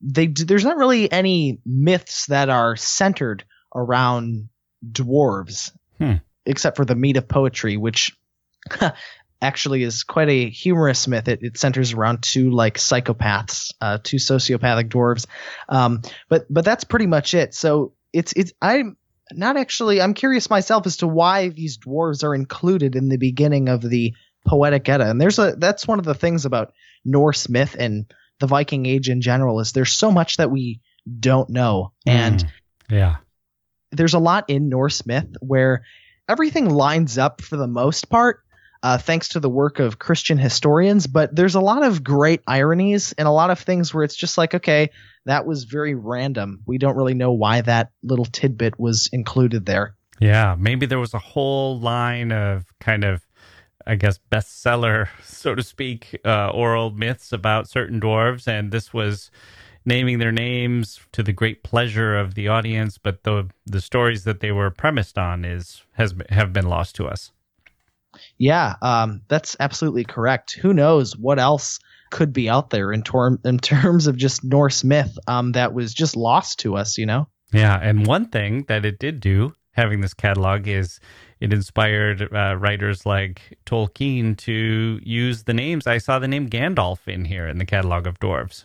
[0.01, 4.49] they there's not really any myths that are centered around
[4.87, 6.15] dwarves, hmm.
[6.47, 8.13] except for the mead of poetry, which
[9.45, 11.29] actually is quite a humorous myth.
[11.29, 15.27] It, it centers around two like psychopaths, uh, two sociopathic dwarves.
[15.69, 17.55] Um, but but that's pretty much it.
[17.55, 18.97] So it's it's I'm
[19.33, 23.69] not actually I'm curious myself as to why these dwarves are included in the beginning
[23.69, 24.15] of the
[24.47, 25.09] poetic Edda.
[25.11, 26.73] And there's a that's one of the things about
[27.05, 30.81] Norse myth and the Viking Age in general is there's so much that we
[31.21, 31.93] don't know.
[32.07, 32.51] And mm,
[32.91, 33.17] yeah.
[33.93, 35.85] There's a lot in Norse myth where
[36.29, 38.44] everything lines up for the most part,
[38.85, 41.07] uh, thanks to the work of Christian historians.
[41.07, 44.37] But there's a lot of great ironies and a lot of things where it's just
[44.37, 44.91] like, okay,
[45.25, 46.61] that was very random.
[46.67, 49.97] We don't really know why that little tidbit was included there.
[50.21, 53.27] Yeah, maybe there was a whole line of kind of,
[53.87, 59.31] I guess, bestseller, so to speak, uh, oral myths about certain dwarves, and this was
[59.87, 64.41] naming their names to the great pleasure of the audience, but the the stories that
[64.41, 67.33] they were premised on is has have been lost to us.
[68.39, 70.53] Yeah, um, that's absolutely correct.
[70.53, 74.85] Who knows what else could be out there in, tor- in terms of just Norse
[74.85, 77.29] myth um, that was just lost to us, you know?
[77.53, 81.01] Yeah, and one thing that it did do, having this catalog, is
[81.41, 85.87] it inspired uh, writers like Tolkien to use the names.
[85.87, 88.65] I saw the name Gandalf in here in the catalog of dwarves.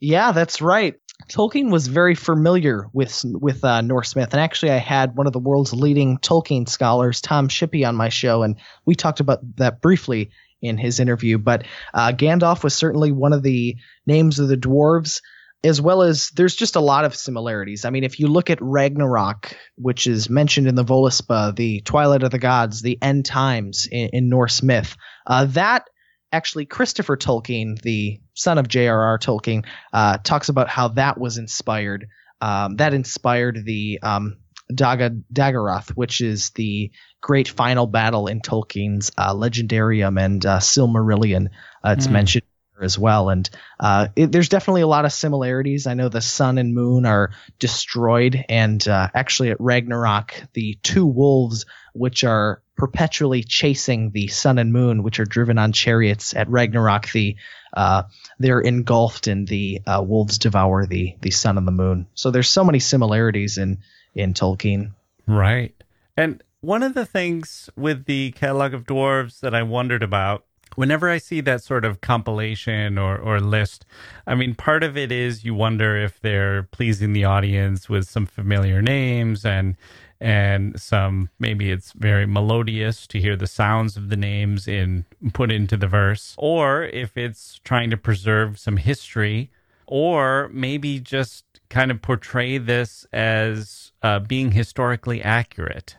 [0.00, 0.94] Yeah, that's right.
[1.28, 5.32] Tolkien was very familiar with with uh, Norse myth, and actually, I had one of
[5.32, 9.80] the world's leading Tolkien scholars, Tom Shippey, on my show, and we talked about that
[9.80, 10.30] briefly
[10.62, 11.38] in his interview.
[11.38, 11.64] But
[11.94, 15.20] uh, Gandalf was certainly one of the names of the dwarves,
[15.64, 17.84] as well as there's just a lot of similarities.
[17.84, 22.22] I mean, if you look at Ragnarok, which is mentioned in the Voluspa, the Twilight
[22.22, 24.96] of the Gods, the end times in, in Norse myth,
[25.26, 25.88] uh, that
[26.32, 29.18] actually Christopher Tolkien, the son of J.R.R.
[29.18, 32.08] Tolkien, uh, talks about how that was inspired.
[32.40, 34.38] Um, that inspired the um,
[34.72, 41.48] Daga Dagorath, which is the great final battle in Tolkien's uh, Legendarium and uh, Silmarillion.
[41.84, 42.12] Uh, it's mm.
[42.12, 42.44] mentioned
[42.80, 45.86] as well, and uh, it, there's definitely a lot of similarities.
[45.86, 51.06] I know the sun and moon are destroyed, and uh, actually at Ragnarok, the two
[51.06, 56.48] wolves, which are perpetually chasing the sun and moon, which are driven on chariots at
[56.48, 57.12] Ragnarok.
[57.12, 57.36] The
[57.72, 58.04] uh,
[58.38, 62.06] they're engulfed and the uh, wolves devour the the sun and the moon.
[62.14, 63.78] So there's so many similarities in
[64.14, 64.92] in Tolkien.
[65.26, 65.74] Right.
[66.16, 70.44] And one of the things with the catalog of dwarves that I wondered about
[70.76, 73.84] whenever I see that sort of compilation or, or list,
[74.26, 78.26] I mean, part of it is you wonder if they're pleasing the audience with some
[78.26, 79.76] familiar names and
[80.22, 85.50] and some maybe it's very melodious to hear the sounds of the names in put
[85.50, 89.50] into the verse or if it's trying to preserve some history
[89.90, 95.96] or maybe just kind of portray this as uh, being historically accurate.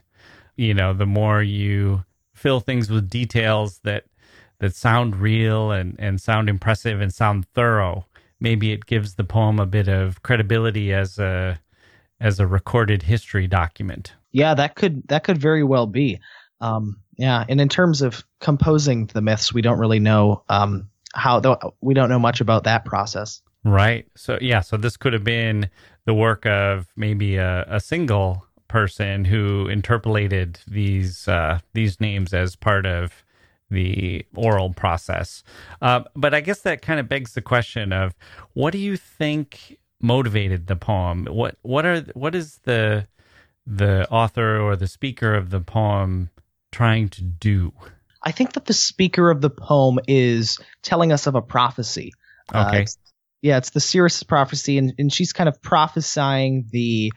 [0.56, 4.06] You know the more you fill things with details that
[4.62, 8.06] that sound real and and sound impressive and sound thorough
[8.42, 11.58] maybe it gives the poem a bit of credibility as a
[12.20, 14.14] as a recorded history document.
[14.32, 16.20] Yeah, that could that could very well be.
[16.60, 21.40] Um, yeah, and in terms of composing the myths, we don't really know um, how.
[21.40, 23.42] Though we don't know much about that process.
[23.64, 24.08] Right.
[24.16, 24.62] So yeah.
[24.62, 25.70] So this could have been
[26.06, 32.56] the work of maybe a, a single person who interpolated these uh, these names as
[32.56, 33.24] part of
[33.72, 35.44] the oral process.
[35.82, 38.14] Uh, but I guess that kind of begs the question of
[38.54, 41.26] what do you think motivated the poem?
[41.26, 43.08] What what are what is the
[43.66, 46.30] the author or the speaker of the poem
[46.72, 47.72] trying to do?
[48.24, 52.12] I think that the speaker of the poem is telling us of a prophecy.
[52.54, 52.78] Uh, okay.
[52.78, 52.98] Uh, it's,
[53.42, 57.12] yeah, it's the Seeress prophecy, and, and she's kind of prophesying the,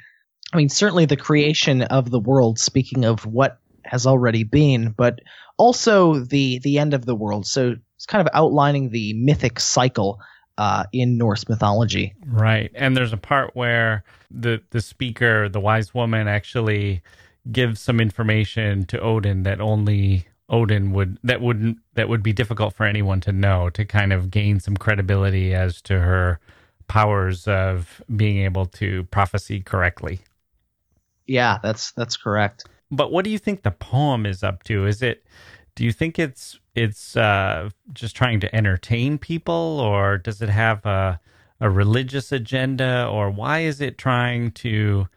[0.53, 5.21] I mean, certainly the creation of the world, speaking of what has already been, but
[5.57, 7.47] also the the end of the world.
[7.47, 10.21] So it's kind of outlining the mythic cycle
[10.59, 12.15] uh, in Norse mythology.
[12.27, 17.03] Right, and there's a part where the the speaker, the wise woman, actually
[17.51, 22.75] gives some information to Odin that only Odin would that wouldn't that would be difficult
[22.75, 26.41] for anyone to know to kind of gain some credibility as to her
[26.87, 30.21] powers of being able to prophecy correctly.
[31.27, 32.67] Yeah, that's that's correct.
[32.97, 34.87] But what do you think the poem is up to?
[34.87, 35.25] Is it
[35.75, 40.85] do you think it's it's uh, just trying to entertain people, or does it have
[40.87, 41.21] a
[41.61, 45.09] a religious agenda, or why is it trying to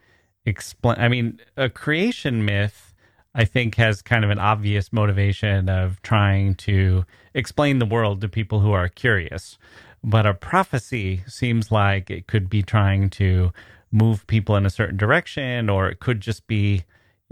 [0.45, 0.97] explain?
[0.99, 2.93] I mean, a creation myth,
[3.35, 8.29] I think, has kind of an obvious motivation of trying to explain the world to
[8.29, 9.57] people who are curious.
[10.03, 13.51] But a prophecy seems like it could be trying to
[13.91, 16.83] move people in a certain direction, or it could just be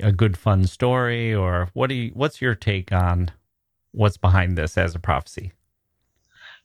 [0.02, 3.32] a good fun story or what do you what's your take on
[3.92, 5.54] what's behind this as a prophecy?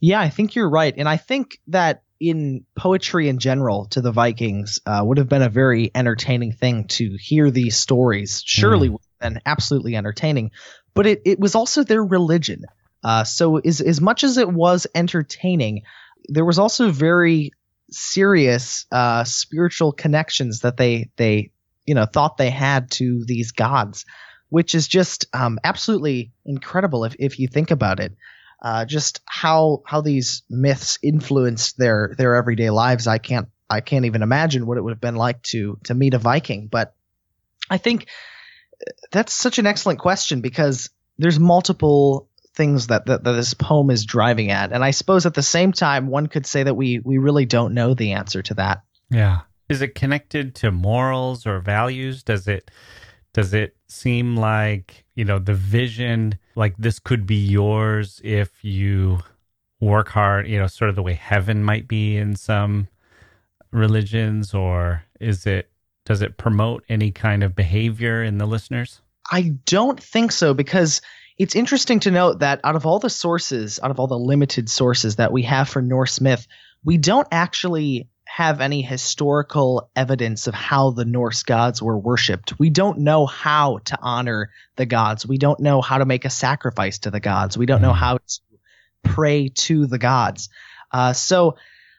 [0.01, 0.95] Yeah i think you're right.
[0.97, 5.43] And i think that in poetry in general to the vikings uh, would have been
[5.43, 8.43] a very entertaining thing to hear these stories.
[8.45, 8.93] Surely mm.
[8.93, 10.51] would have been absolutely entertaining.
[10.93, 12.64] But it, it was also their religion.
[13.03, 15.85] Uh, so as, as much as it was entertaining
[16.28, 17.53] there was also very
[17.91, 21.51] serious uh, spiritual connections that they they
[21.87, 24.05] you know thought they had to these gods,
[24.49, 28.16] which is just um, absolutely incredible if if you think about it.
[28.62, 33.07] Uh, just how how these myths influenced their their everyday lives.
[33.07, 36.14] I can't I can't even imagine what it would have been like to to meet
[36.14, 36.66] a Viking.
[36.66, 36.95] But
[37.70, 38.09] I think
[38.74, 43.91] uh, that's such an excellent question because there's multiple things that, that, that this poem
[43.91, 46.99] is driving at, and I suppose at the same time one could say that we
[46.99, 48.83] we really don't know the answer to that.
[49.11, 52.22] Yeah, is it connected to morals or values?
[52.22, 52.70] Does it
[53.32, 59.18] does it seem like you know, the vision, like this could be yours if you
[59.78, 62.88] work hard, you know, sort of the way heaven might be in some
[63.70, 65.70] religions, or is it,
[66.06, 69.02] does it promote any kind of behavior in the listeners?
[69.30, 71.02] I don't think so because
[71.36, 74.70] it's interesting to note that out of all the sources, out of all the limited
[74.70, 76.46] sources that we have for Norse myth,
[76.82, 82.57] we don't actually have any historical evidence of how the Norse gods were worshipped.
[82.61, 85.26] We don't know how to honor the gods.
[85.26, 87.59] We don't know how to make a sacrifice to the gods.
[87.59, 88.41] We don't know how to
[89.03, 90.49] pray to the gods.
[90.93, 91.57] Uh, so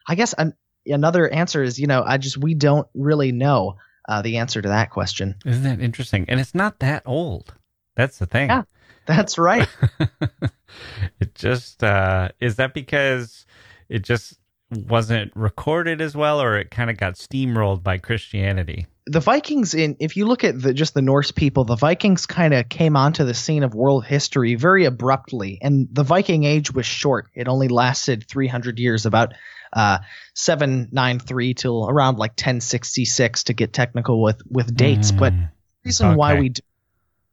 [0.07, 0.53] I guess an,
[0.85, 3.75] another answer is, you know, I just, we don't really know
[4.07, 5.35] uh, the answer to that question.
[5.45, 6.25] Isn't that interesting?
[6.29, 7.53] And it's not that old.
[7.95, 8.47] That's the thing.
[8.47, 8.63] Yeah,
[9.05, 9.67] that's right.
[11.19, 13.45] it just, uh, is that because
[13.89, 14.37] it just
[14.71, 18.87] wasn't recorded as well, or it kind of got steamrolled by Christianity?
[19.07, 22.53] The Vikings, in if you look at the, just the Norse people, the Vikings kind
[22.53, 26.85] of came onto the scene of world history very abruptly, and the Viking Age was
[26.85, 27.27] short.
[27.33, 29.33] It only lasted 300 years, about
[29.73, 29.99] uh,
[30.35, 35.11] 793 till around like 1066 to get technical with with dates.
[35.11, 35.49] Mm, but the
[35.85, 36.15] reason okay.
[36.15, 36.61] why we do,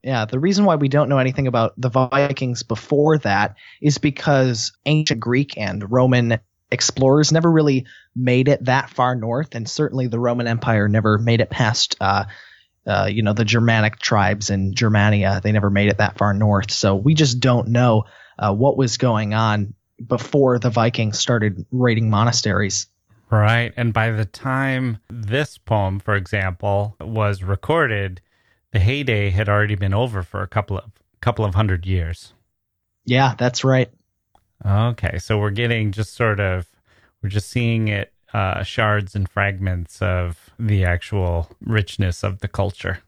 [0.02, 4.72] yeah, the reason why we don't know anything about the Vikings before that is because
[4.86, 6.38] ancient Greek and Roman
[6.70, 11.40] explorers never really made it that far north, and certainly the Roman Empire never made
[11.40, 12.24] it past, uh,
[12.86, 15.40] uh, you know, the Germanic tribes in Germania.
[15.42, 18.04] They never made it that far north, so we just don't know
[18.38, 22.86] uh, what was going on before the Vikings started raiding monasteries.
[23.30, 28.22] Right, and by the time this poem, for example, was recorded,
[28.72, 30.90] the heyday had already been over for a couple of
[31.20, 32.32] couple of hundred years.
[33.04, 33.90] Yeah, that's right.
[34.64, 36.66] Okay, so we're getting just sort of
[37.22, 42.98] we're just seeing it uh, shards and fragments of the actual richness of the culture.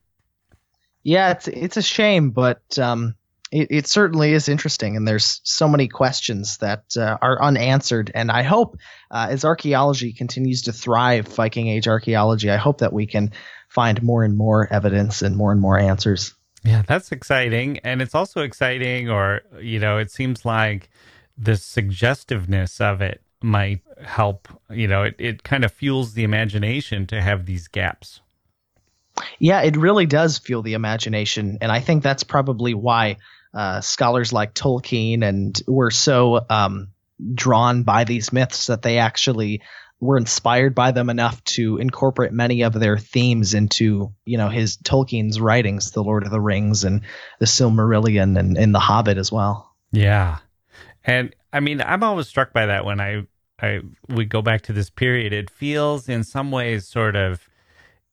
[1.02, 3.14] Yeah, it's it's a shame, but um,
[3.50, 8.10] it, it certainly is interesting, and there's so many questions that uh, are unanswered.
[8.14, 8.76] And I hope,
[9.10, 13.32] uh, as archaeology continues to thrive, Viking Age archaeology, I hope that we can
[13.68, 16.34] find more and more evidence and more and more answers.
[16.64, 20.90] Yeah, that's exciting, and it's also exciting, or you know, it seems like
[21.40, 24.48] the suggestiveness of it might help.
[24.68, 28.20] You know, it, it kind of fuels the imagination to have these gaps.
[29.38, 31.58] Yeah, it really does fuel the imagination.
[31.60, 33.16] And I think that's probably why
[33.54, 36.88] uh, scholars like Tolkien and were so um,
[37.34, 39.62] drawn by these myths that they actually
[39.98, 44.78] were inspired by them enough to incorporate many of their themes into, you know, his
[44.78, 47.02] Tolkien's writings, The Lord of the Rings and
[47.38, 49.74] The Silmarillion and, and The Hobbit as well.
[49.92, 50.38] Yeah.
[51.04, 53.26] And I mean, I'm always struck by that when I
[53.60, 55.32] I we go back to this period.
[55.32, 57.48] It feels in some ways sort of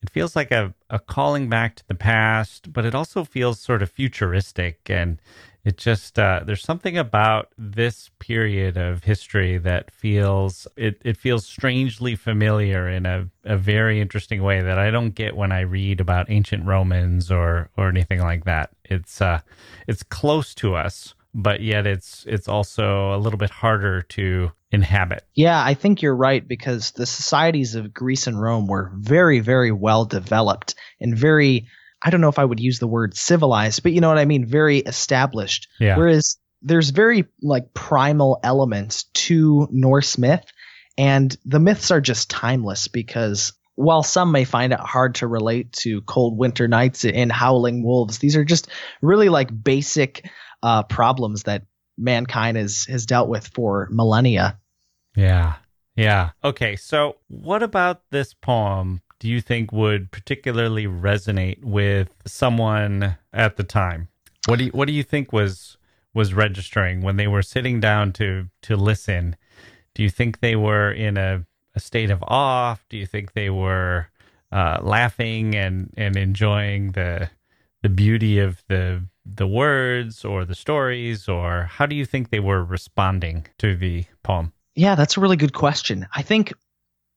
[0.01, 3.81] it feels like a, a calling back to the past, but it also feels sort
[3.81, 5.19] of futuristic and
[5.67, 11.45] it just uh, there's something about this period of history that feels it, it feels
[11.45, 15.99] strangely familiar in a, a very interesting way that I don't get when I read
[15.99, 18.69] about ancient Romans or or anything like that.
[18.85, 19.41] It's uh
[19.87, 25.23] it's close to us, but yet it's it's also a little bit harder to inhabit.
[25.35, 29.71] Yeah, I think you're right because the societies of Greece and Rome were very very
[29.71, 31.67] well developed and very
[32.01, 34.25] I don't know if I would use the word civilized, but you know what I
[34.25, 35.67] mean, very established.
[35.79, 35.95] Yeah.
[35.97, 40.45] Whereas there's very like primal elements to Norse myth
[40.97, 45.71] and the myths are just timeless because while some may find it hard to relate
[45.71, 48.69] to cold winter nights and howling wolves, these are just
[49.03, 50.27] really like basic
[50.63, 51.63] uh, problems that
[51.97, 54.59] mankind has has dealt with for millennia.
[55.15, 55.55] Yeah.
[55.95, 56.31] Yeah.
[56.43, 56.75] Okay.
[56.75, 63.63] So, what about this poem do you think would particularly resonate with someone at the
[63.63, 64.09] time?
[64.47, 65.77] What do you, what do you think was
[66.13, 69.35] was registering when they were sitting down to to listen?
[69.95, 72.77] Do you think they were in a, a state of awe?
[72.89, 74.07] Do you think they were
[74.51, 77.29] uh, laughing and and enjoying the
[77.81, 79.03] the beauty of the
[79.35, 84.05] the words or the stories, or how do you think they were responding to the
[84.23, 84.53] poem?
[84.75, 86.07] Yeah, that's a really good question.
[86.15, 86.53] I think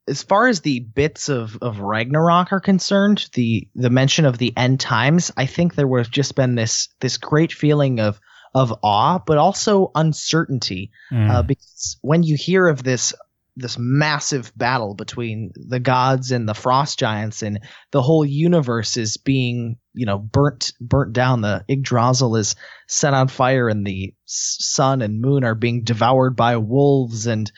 [0.08, 4.52] as far as the bits of, of Ragnarok are concerned, the the mention of the
[4.56, 8.20] end times, I think there would have just been this this great feeling of
[8.54, 11.30] of awe, but also uncertainty, mm.
[11.30, 13.14] uh, because when you hear of this
[13.60, 19.16] this massive battle between the gods and the frost giants and the whole universe is
[19.16, 22.56] being you know burnt burnt down the Yggdrasil is
[22.88, 27.50] set on fire and the sun and moon are being devoured by wolves and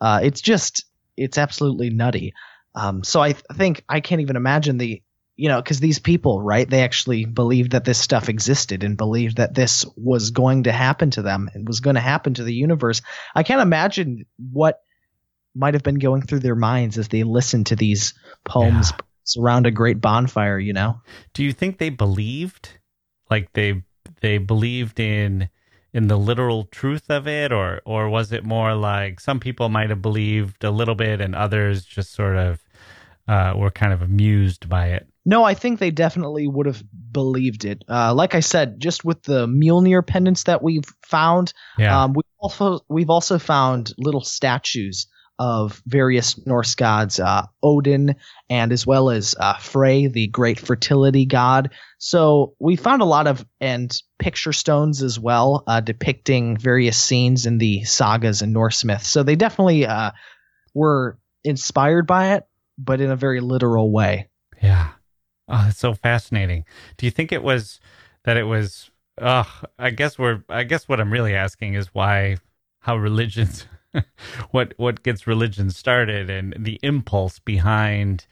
[0.00, 0.84] uh, it's just
[1.16, 2.32] it's absolutely nutty
[2.74, 5.02] um, so I th- think I can't even imagine the
[5.40, 9.38] you know, because these people, right, they actually believed that this stuff existed and believed
[9.38, 12.52] that this was going to happen to them and was going to happen to the
[12.52, 13.00] universe.
[13.34, 14.80] I can't imagine what
[15.54, 19.42] might have been going through their minds as they listened to these poems yeah.
[19.42, 21.00] around a great bonfire, you know?
[21.34, 22.78] Do you think they believed?
[23.30, 23.82] Like they
[24.20, 25.48] they believed in
[25.92, 29.90] in the literal truth of it or or was it more like some people might
[29.90, 32.62] have believed a little bit and others just sort of
[33.28, 35.06] uh, were kind of amused by it?
[35.24, 36.82] No, I think they definitely would have
[37.12, 37.84] believed it.
[37.88, 42.04] Uh, like I said, just with the Mjolnir pendants that we've found, yeah.
[42.04, 45.06] um, we've also we've also found little statues
[45.40, 48.16] of various Norse gods, uh, Odin,
[48.50, 51.70] and as well as uh, Frey, the great fertility god.
[51.96, 57.46] So we found a lot of and picture stones as well, uh, depicting various scenes
[57.46, 59.08] in the sagas and Norse myths.
[59.08, 60.10] So they definitely uh,
[60.74, 62.44] were inspired by it,
[62.76, 64.28] but in a very literal way.
[64.62, 64.90] Yeah.
[65.48, 66.66] Oh, it's so fascinating.
[66.98, 67.80] Do you think it was
[68.24, 68.90] that it was?
[69.18, 70.44] Oh, I guess we're.
[70.50, 72.36] I guess what I'm really asking is why,
[72.80, 73.66] how religions,
[74.50, 78.26] what what gets religion started, and the impulse behind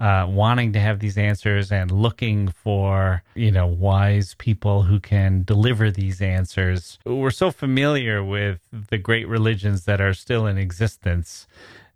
[0.00, 5.42] uh, wanting to have these answers and looking for you know wise people who can
[5.44, 6.98] deliver these answers.
[7.04, 11.46] We're so familiar with the great religions that are still in existence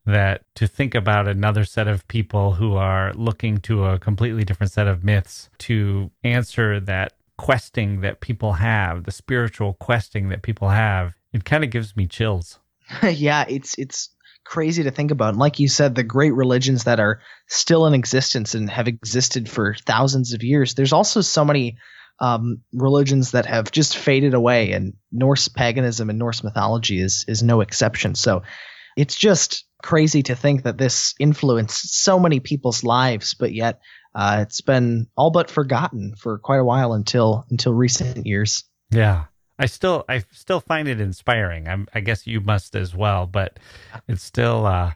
[0.07, 4.73] that to think about another set of people who are looking to a completely different
[4.73, 10.71] set of myths to answer that questing that people have, the spiritual questing that people
[10.71, 12.59] have, it kind of gives me chills.
[13.03, 14.11] yeah, it's it's
[14.45, 15.31] crazy to think about.
[15.31, 19.49] And like you said, the great religions that are still in existence and have existed
[19.49, 20.75] for thousands of years.
[20.75, 21.77] There's also so many
[22.21, 27.43] um, religions that have just faded away, and Norse paganism and Norse mythology is is
[27.43, 28.15] no exception.
[28.15, 28.43] So
[28.97, 33.81] it's just crazy to think that this influenced so many people's lives, but yet
[34.15, 38.65] uh, it's been all but forgotten for quite a while until until recent years.
[38.91, 39.27] Yeah.
[39.59, 41.69] I still I still find it inspiring.
[41.69, 43.59] I'm, i guess you must as well, but
[44.07, 44.93] it still uh,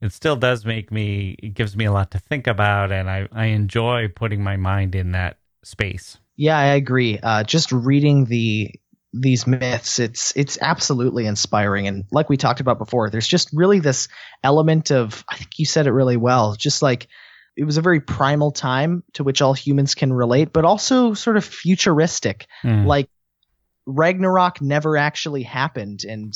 [0.00, 3.28] it still does make me it gives me a lot to think about, and I
[3.32, 6.18] I enjoy putting my mind in that space.
[6.36, 7.18] Yeah, I agree.
[7.18, 8.74] Uh, just reading the
[9.14, 13.78] these myths it's it's absolutely inspiring and like we talked about before there's just really
[13.78, 14.08] this
[14.42, 17.08] element of i think you said it really well just like
[17.54, 21.36] it was a very primal time to which all humans can relate but also sort
[21.36, 22.86] of futuristic mm.
[22.86, 23.10] like
[23.86, 26.34] ragnarok never actually happened and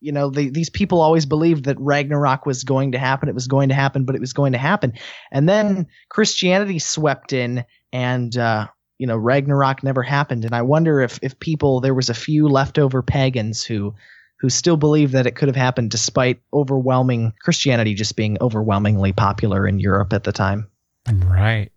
[0.00, 3.48] you know the, these people always believed that ragnarok was going to happen it was
[3.48, 4.92] going to happen but it was going to happen
[5.30, 8.66] and then christianity swept in and uh,
[9.00, 12.48] you know Ragnarok never happened, and I wonder if if people there was a few
[12.48, 13.94] leftover pagans who
[14.40, 19.66] who still believe that it could have happened despite overwhelming Christianity just being overwhelmingly popular
[19.66, 20.68] in Europe at the time.
[21.10, 21.72] Right.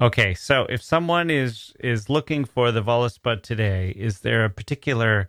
[0.00, 5.28] Okay, so if someone is is looking for the Völuspá today, is there a particular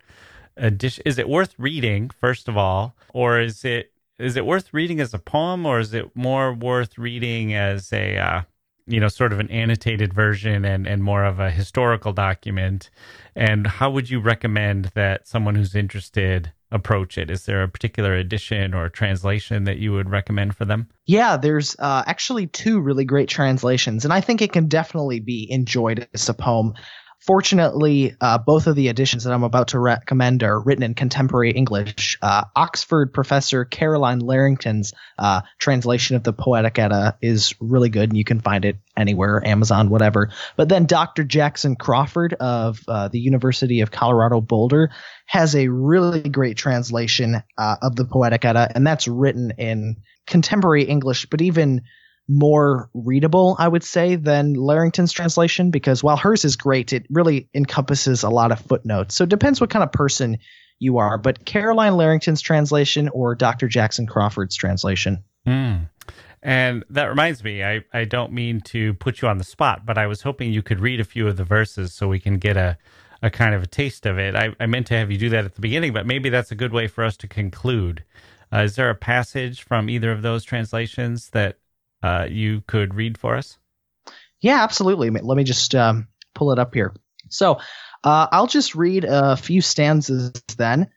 [0.56, 1.02] edition?
[1.06, 5.12] Is it worth reading first of all, or is it is it worth reading as
[5.14, 8.42] a poem, or is it more worth reading as a uh,
[8.86, 12.90] you know, sort of an annotated version and, and more of a historical document?
[13.34, 17.30] And how would you recommend that someone who's interested approach it?
[17.30, 20.88] Is there a particular edition or translation that you would recommend for them?
[21.06, 25.50] Yeah, there's uh, actually two really great translations, and I think it can definitely be
[25.50, 26.74] enjoyed as a poem.
[27.20, 31.50] Fortunately, uh, both of the editions that I'm about to recommend are written in contemporary
[31.50, 32.18] English.
[32.22, 38.16] Uh, Oxford professor Carolyne Larrington's uh, translation of the Poetic Edda is really good, and
[38.16, 40.30] you can find it anywhere, Amazon, whatever.
[40.56, 41.24] But then Dr.
[41.24, 44.90] Jackson Crawford of uh, the University of Colorado Boulder
[45.26, 49.96] has a really great translation uh, of the Poetic Edda, and that's written in
[50.26, 51.82] contemporary English, but even
[52.28, 57.48] more readable, I would say, than Larrington's translation because while hers is great, it really
[57.54, 59.14] encompasses a lot of footnotes.
[59.14, 60.38] So it depends what kind of person
[60.78, 61.18] you are.
[61.18, 63.68] But Carolyne Larrington's translation or Dr.
[63.68, 65.22] Jackson Crawford's translation.
[65.46, 65.88] Mm.
[66.42, 69.96] And that reminds me, I, I don't mean to put you on the spot, but
[69.96, 72.56] I was hoping you could read a few of the verses so we can get
[72.56, 72.76] a,
[73.22, 74.34] a kind of a taste of it.
[74.34, 76.56] I, I meant to have you do that at the beginning, but maybe that's a
[76.56, 78.04] good way for us to conclude.
[78.52, 81.58] Uh, is there a passage from either of those translations that
[82.06, 83.58] uh, you could read for us?
[84.40, 85.10] Yeah, absolutely.
[85.10, 86.94] Let me just um, pull it up here.
[87.30, 87.58] So
[88.04, 90.90] uh, I'll just read a few stanzas then.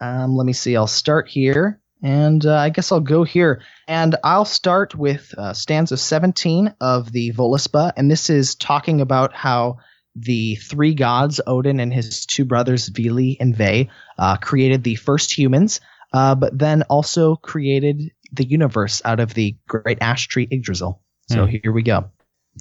[0.00, 0.76] Um, let me see.
[0.76, 3.62] I'll start here, and uh, I guess I'll go here.
[3.86, 9.34] And I'll start with uh, stanza 17 of the Völuspá, and this is talking about
[9.34, 9.78] how
[10.16, 13.88] the three gods, Odin and his two brothers, Vili and Ve,
[14.18, 15.80] uh, created the first humans,
[16.12, 21.02] uh, but then also created the universe out of the great ash tree Yggdrasil.
[21.28, 21.50] So hmm.
[21.50, 22.10] here we go.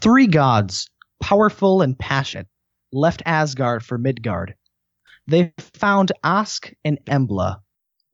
[0.02, 0.90] Three gods,
[1.22, 2.48] powerful and passionate,
[2.92, 4.56] left Asgard for Midgard.
[5.28, 7.62] They found Ask and Embla,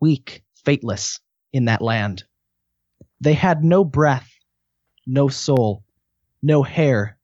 [0.02, 1.20] weak, fateless,
[1.54, 2.26] in that land.
[3.22, 4.30] They had no breath,
[5.08, 5.86] no soul,
[6.42, 7.18] no hair,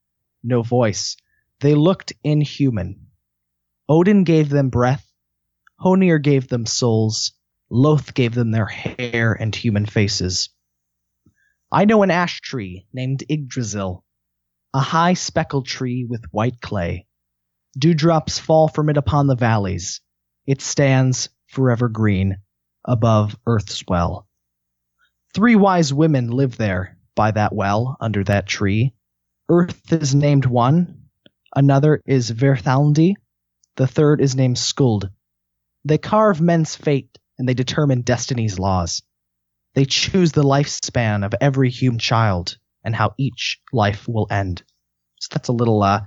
[0.44, 1.18] no voice.
[1.60, 3.08] They looked inhuman.
[3.90, 5.06] Odin gave them breath,
[5.82, 7.34] Honir gave them souls,
[7.74, 10.50] Loth gave them their hair and human faces.
[11.72, 14.04] I know an ash tree named Yggdrasil,
[14.74, 17.08] a high speckled tree with white clay.
[17.78, 20.02] Dewdrops fall from it upon the valleys.
[20.46, 22.40] It stands forever green
[22.84, 24.28] above earth's well.
[25.34, 28.94] Three wise women live there by that well under that tree.
[29.50, 31.06] Urth is named one,
[31.56, 33.16] another is Verthandi,
[33.78, 35.10] the third is named Skuld.
[35.86, 39.02] They carve men's fate and they determine destiny's laws.
[39.74, 44.62] They choose the lifespan of every human child and how each life will end.
[45.20, 46.02] So that's a little uh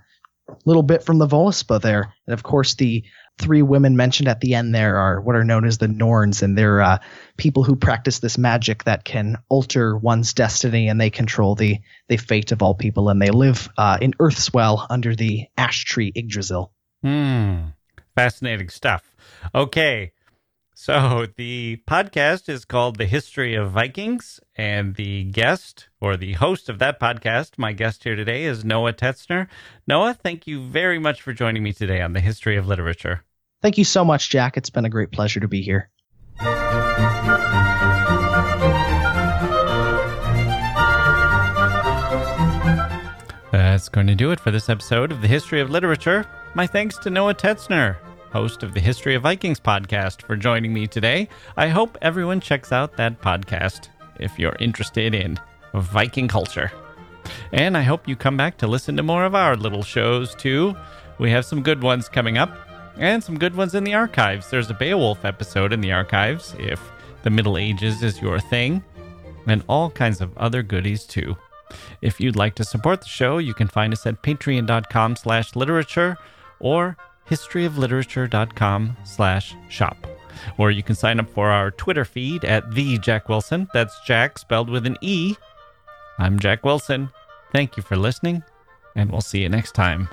[0.64, 2.14] little bit from the Voluspa there.
[2.28, 3.02] And of course the
[3.36, 6.56] three women mentioned at the end there are what are known as the Norns, and
[6.56, 6.98] they're uh,
[7.36, 12.16] people who practice this magic that can alter one's destiny, and they control the the
[12.16, 16.12] fate of all people, and they live uh, in Urth's Well under the ash tree
[16.14, 16.72] Yggdrasil.
[17.02, 17.70] Hmm.
[18.14, 19.02] Fascinating stuff.
[19.52, 20.12] Okay.
[20.84, 26.68] So the podcast is called The History of Vikings, and the guest or the host
[26.68, 29.46] of that podcast, my guest here today, is Noah Tetzner.
[29.86, 33.24] Noah, thank you very much for joining me today on the history of literature.
[33.62, 34.58] Thank you so much, Jacke.
[34.58, 35.88] It's been a great pleasure to be here.
[43.52, 46.26] That's going to do it for this episode of the History of Literature.
[46.54, 47.96] My thanks to Noah Tetzner
[48.34, 51.28] host of the History of Vikings podcast, for joining me today.
[51.56, 55.38] I hope everyone checks out that podcast if you're interested in
[55.72, 56.72] Viking culture.
[57.52, 60.74] And I hope you come back to listen to more of our little shows too.
[61.20, 62.50] We have some good ones coming up
[62.96, 64.50] and some good ones in the archives.
[64.50, 66.80] There's a Beowulf episode in the archives if
[67.22, 68.82] the Middle Ages is your thing,
[69.46, 71.36] and all kinds of other goodies too.
[72.02, 76.16] If you'd like to support the show, you can find us at patreon.com slash literature
[76.58, 76.96] or
[77.28, 80.06] historyofliterature.com slash shop.
[80.58, 83.68] Or you can sign up for our Twitter feed at the Jacke Wilson.
[83.72, 85.36] That's Jacke spelled with an E.
[86.18, 87.10] I'm Jacke Wilson.
[87.52, 88.42] Thank you for listening,
[88.96, 90.08] and we'll see you next time.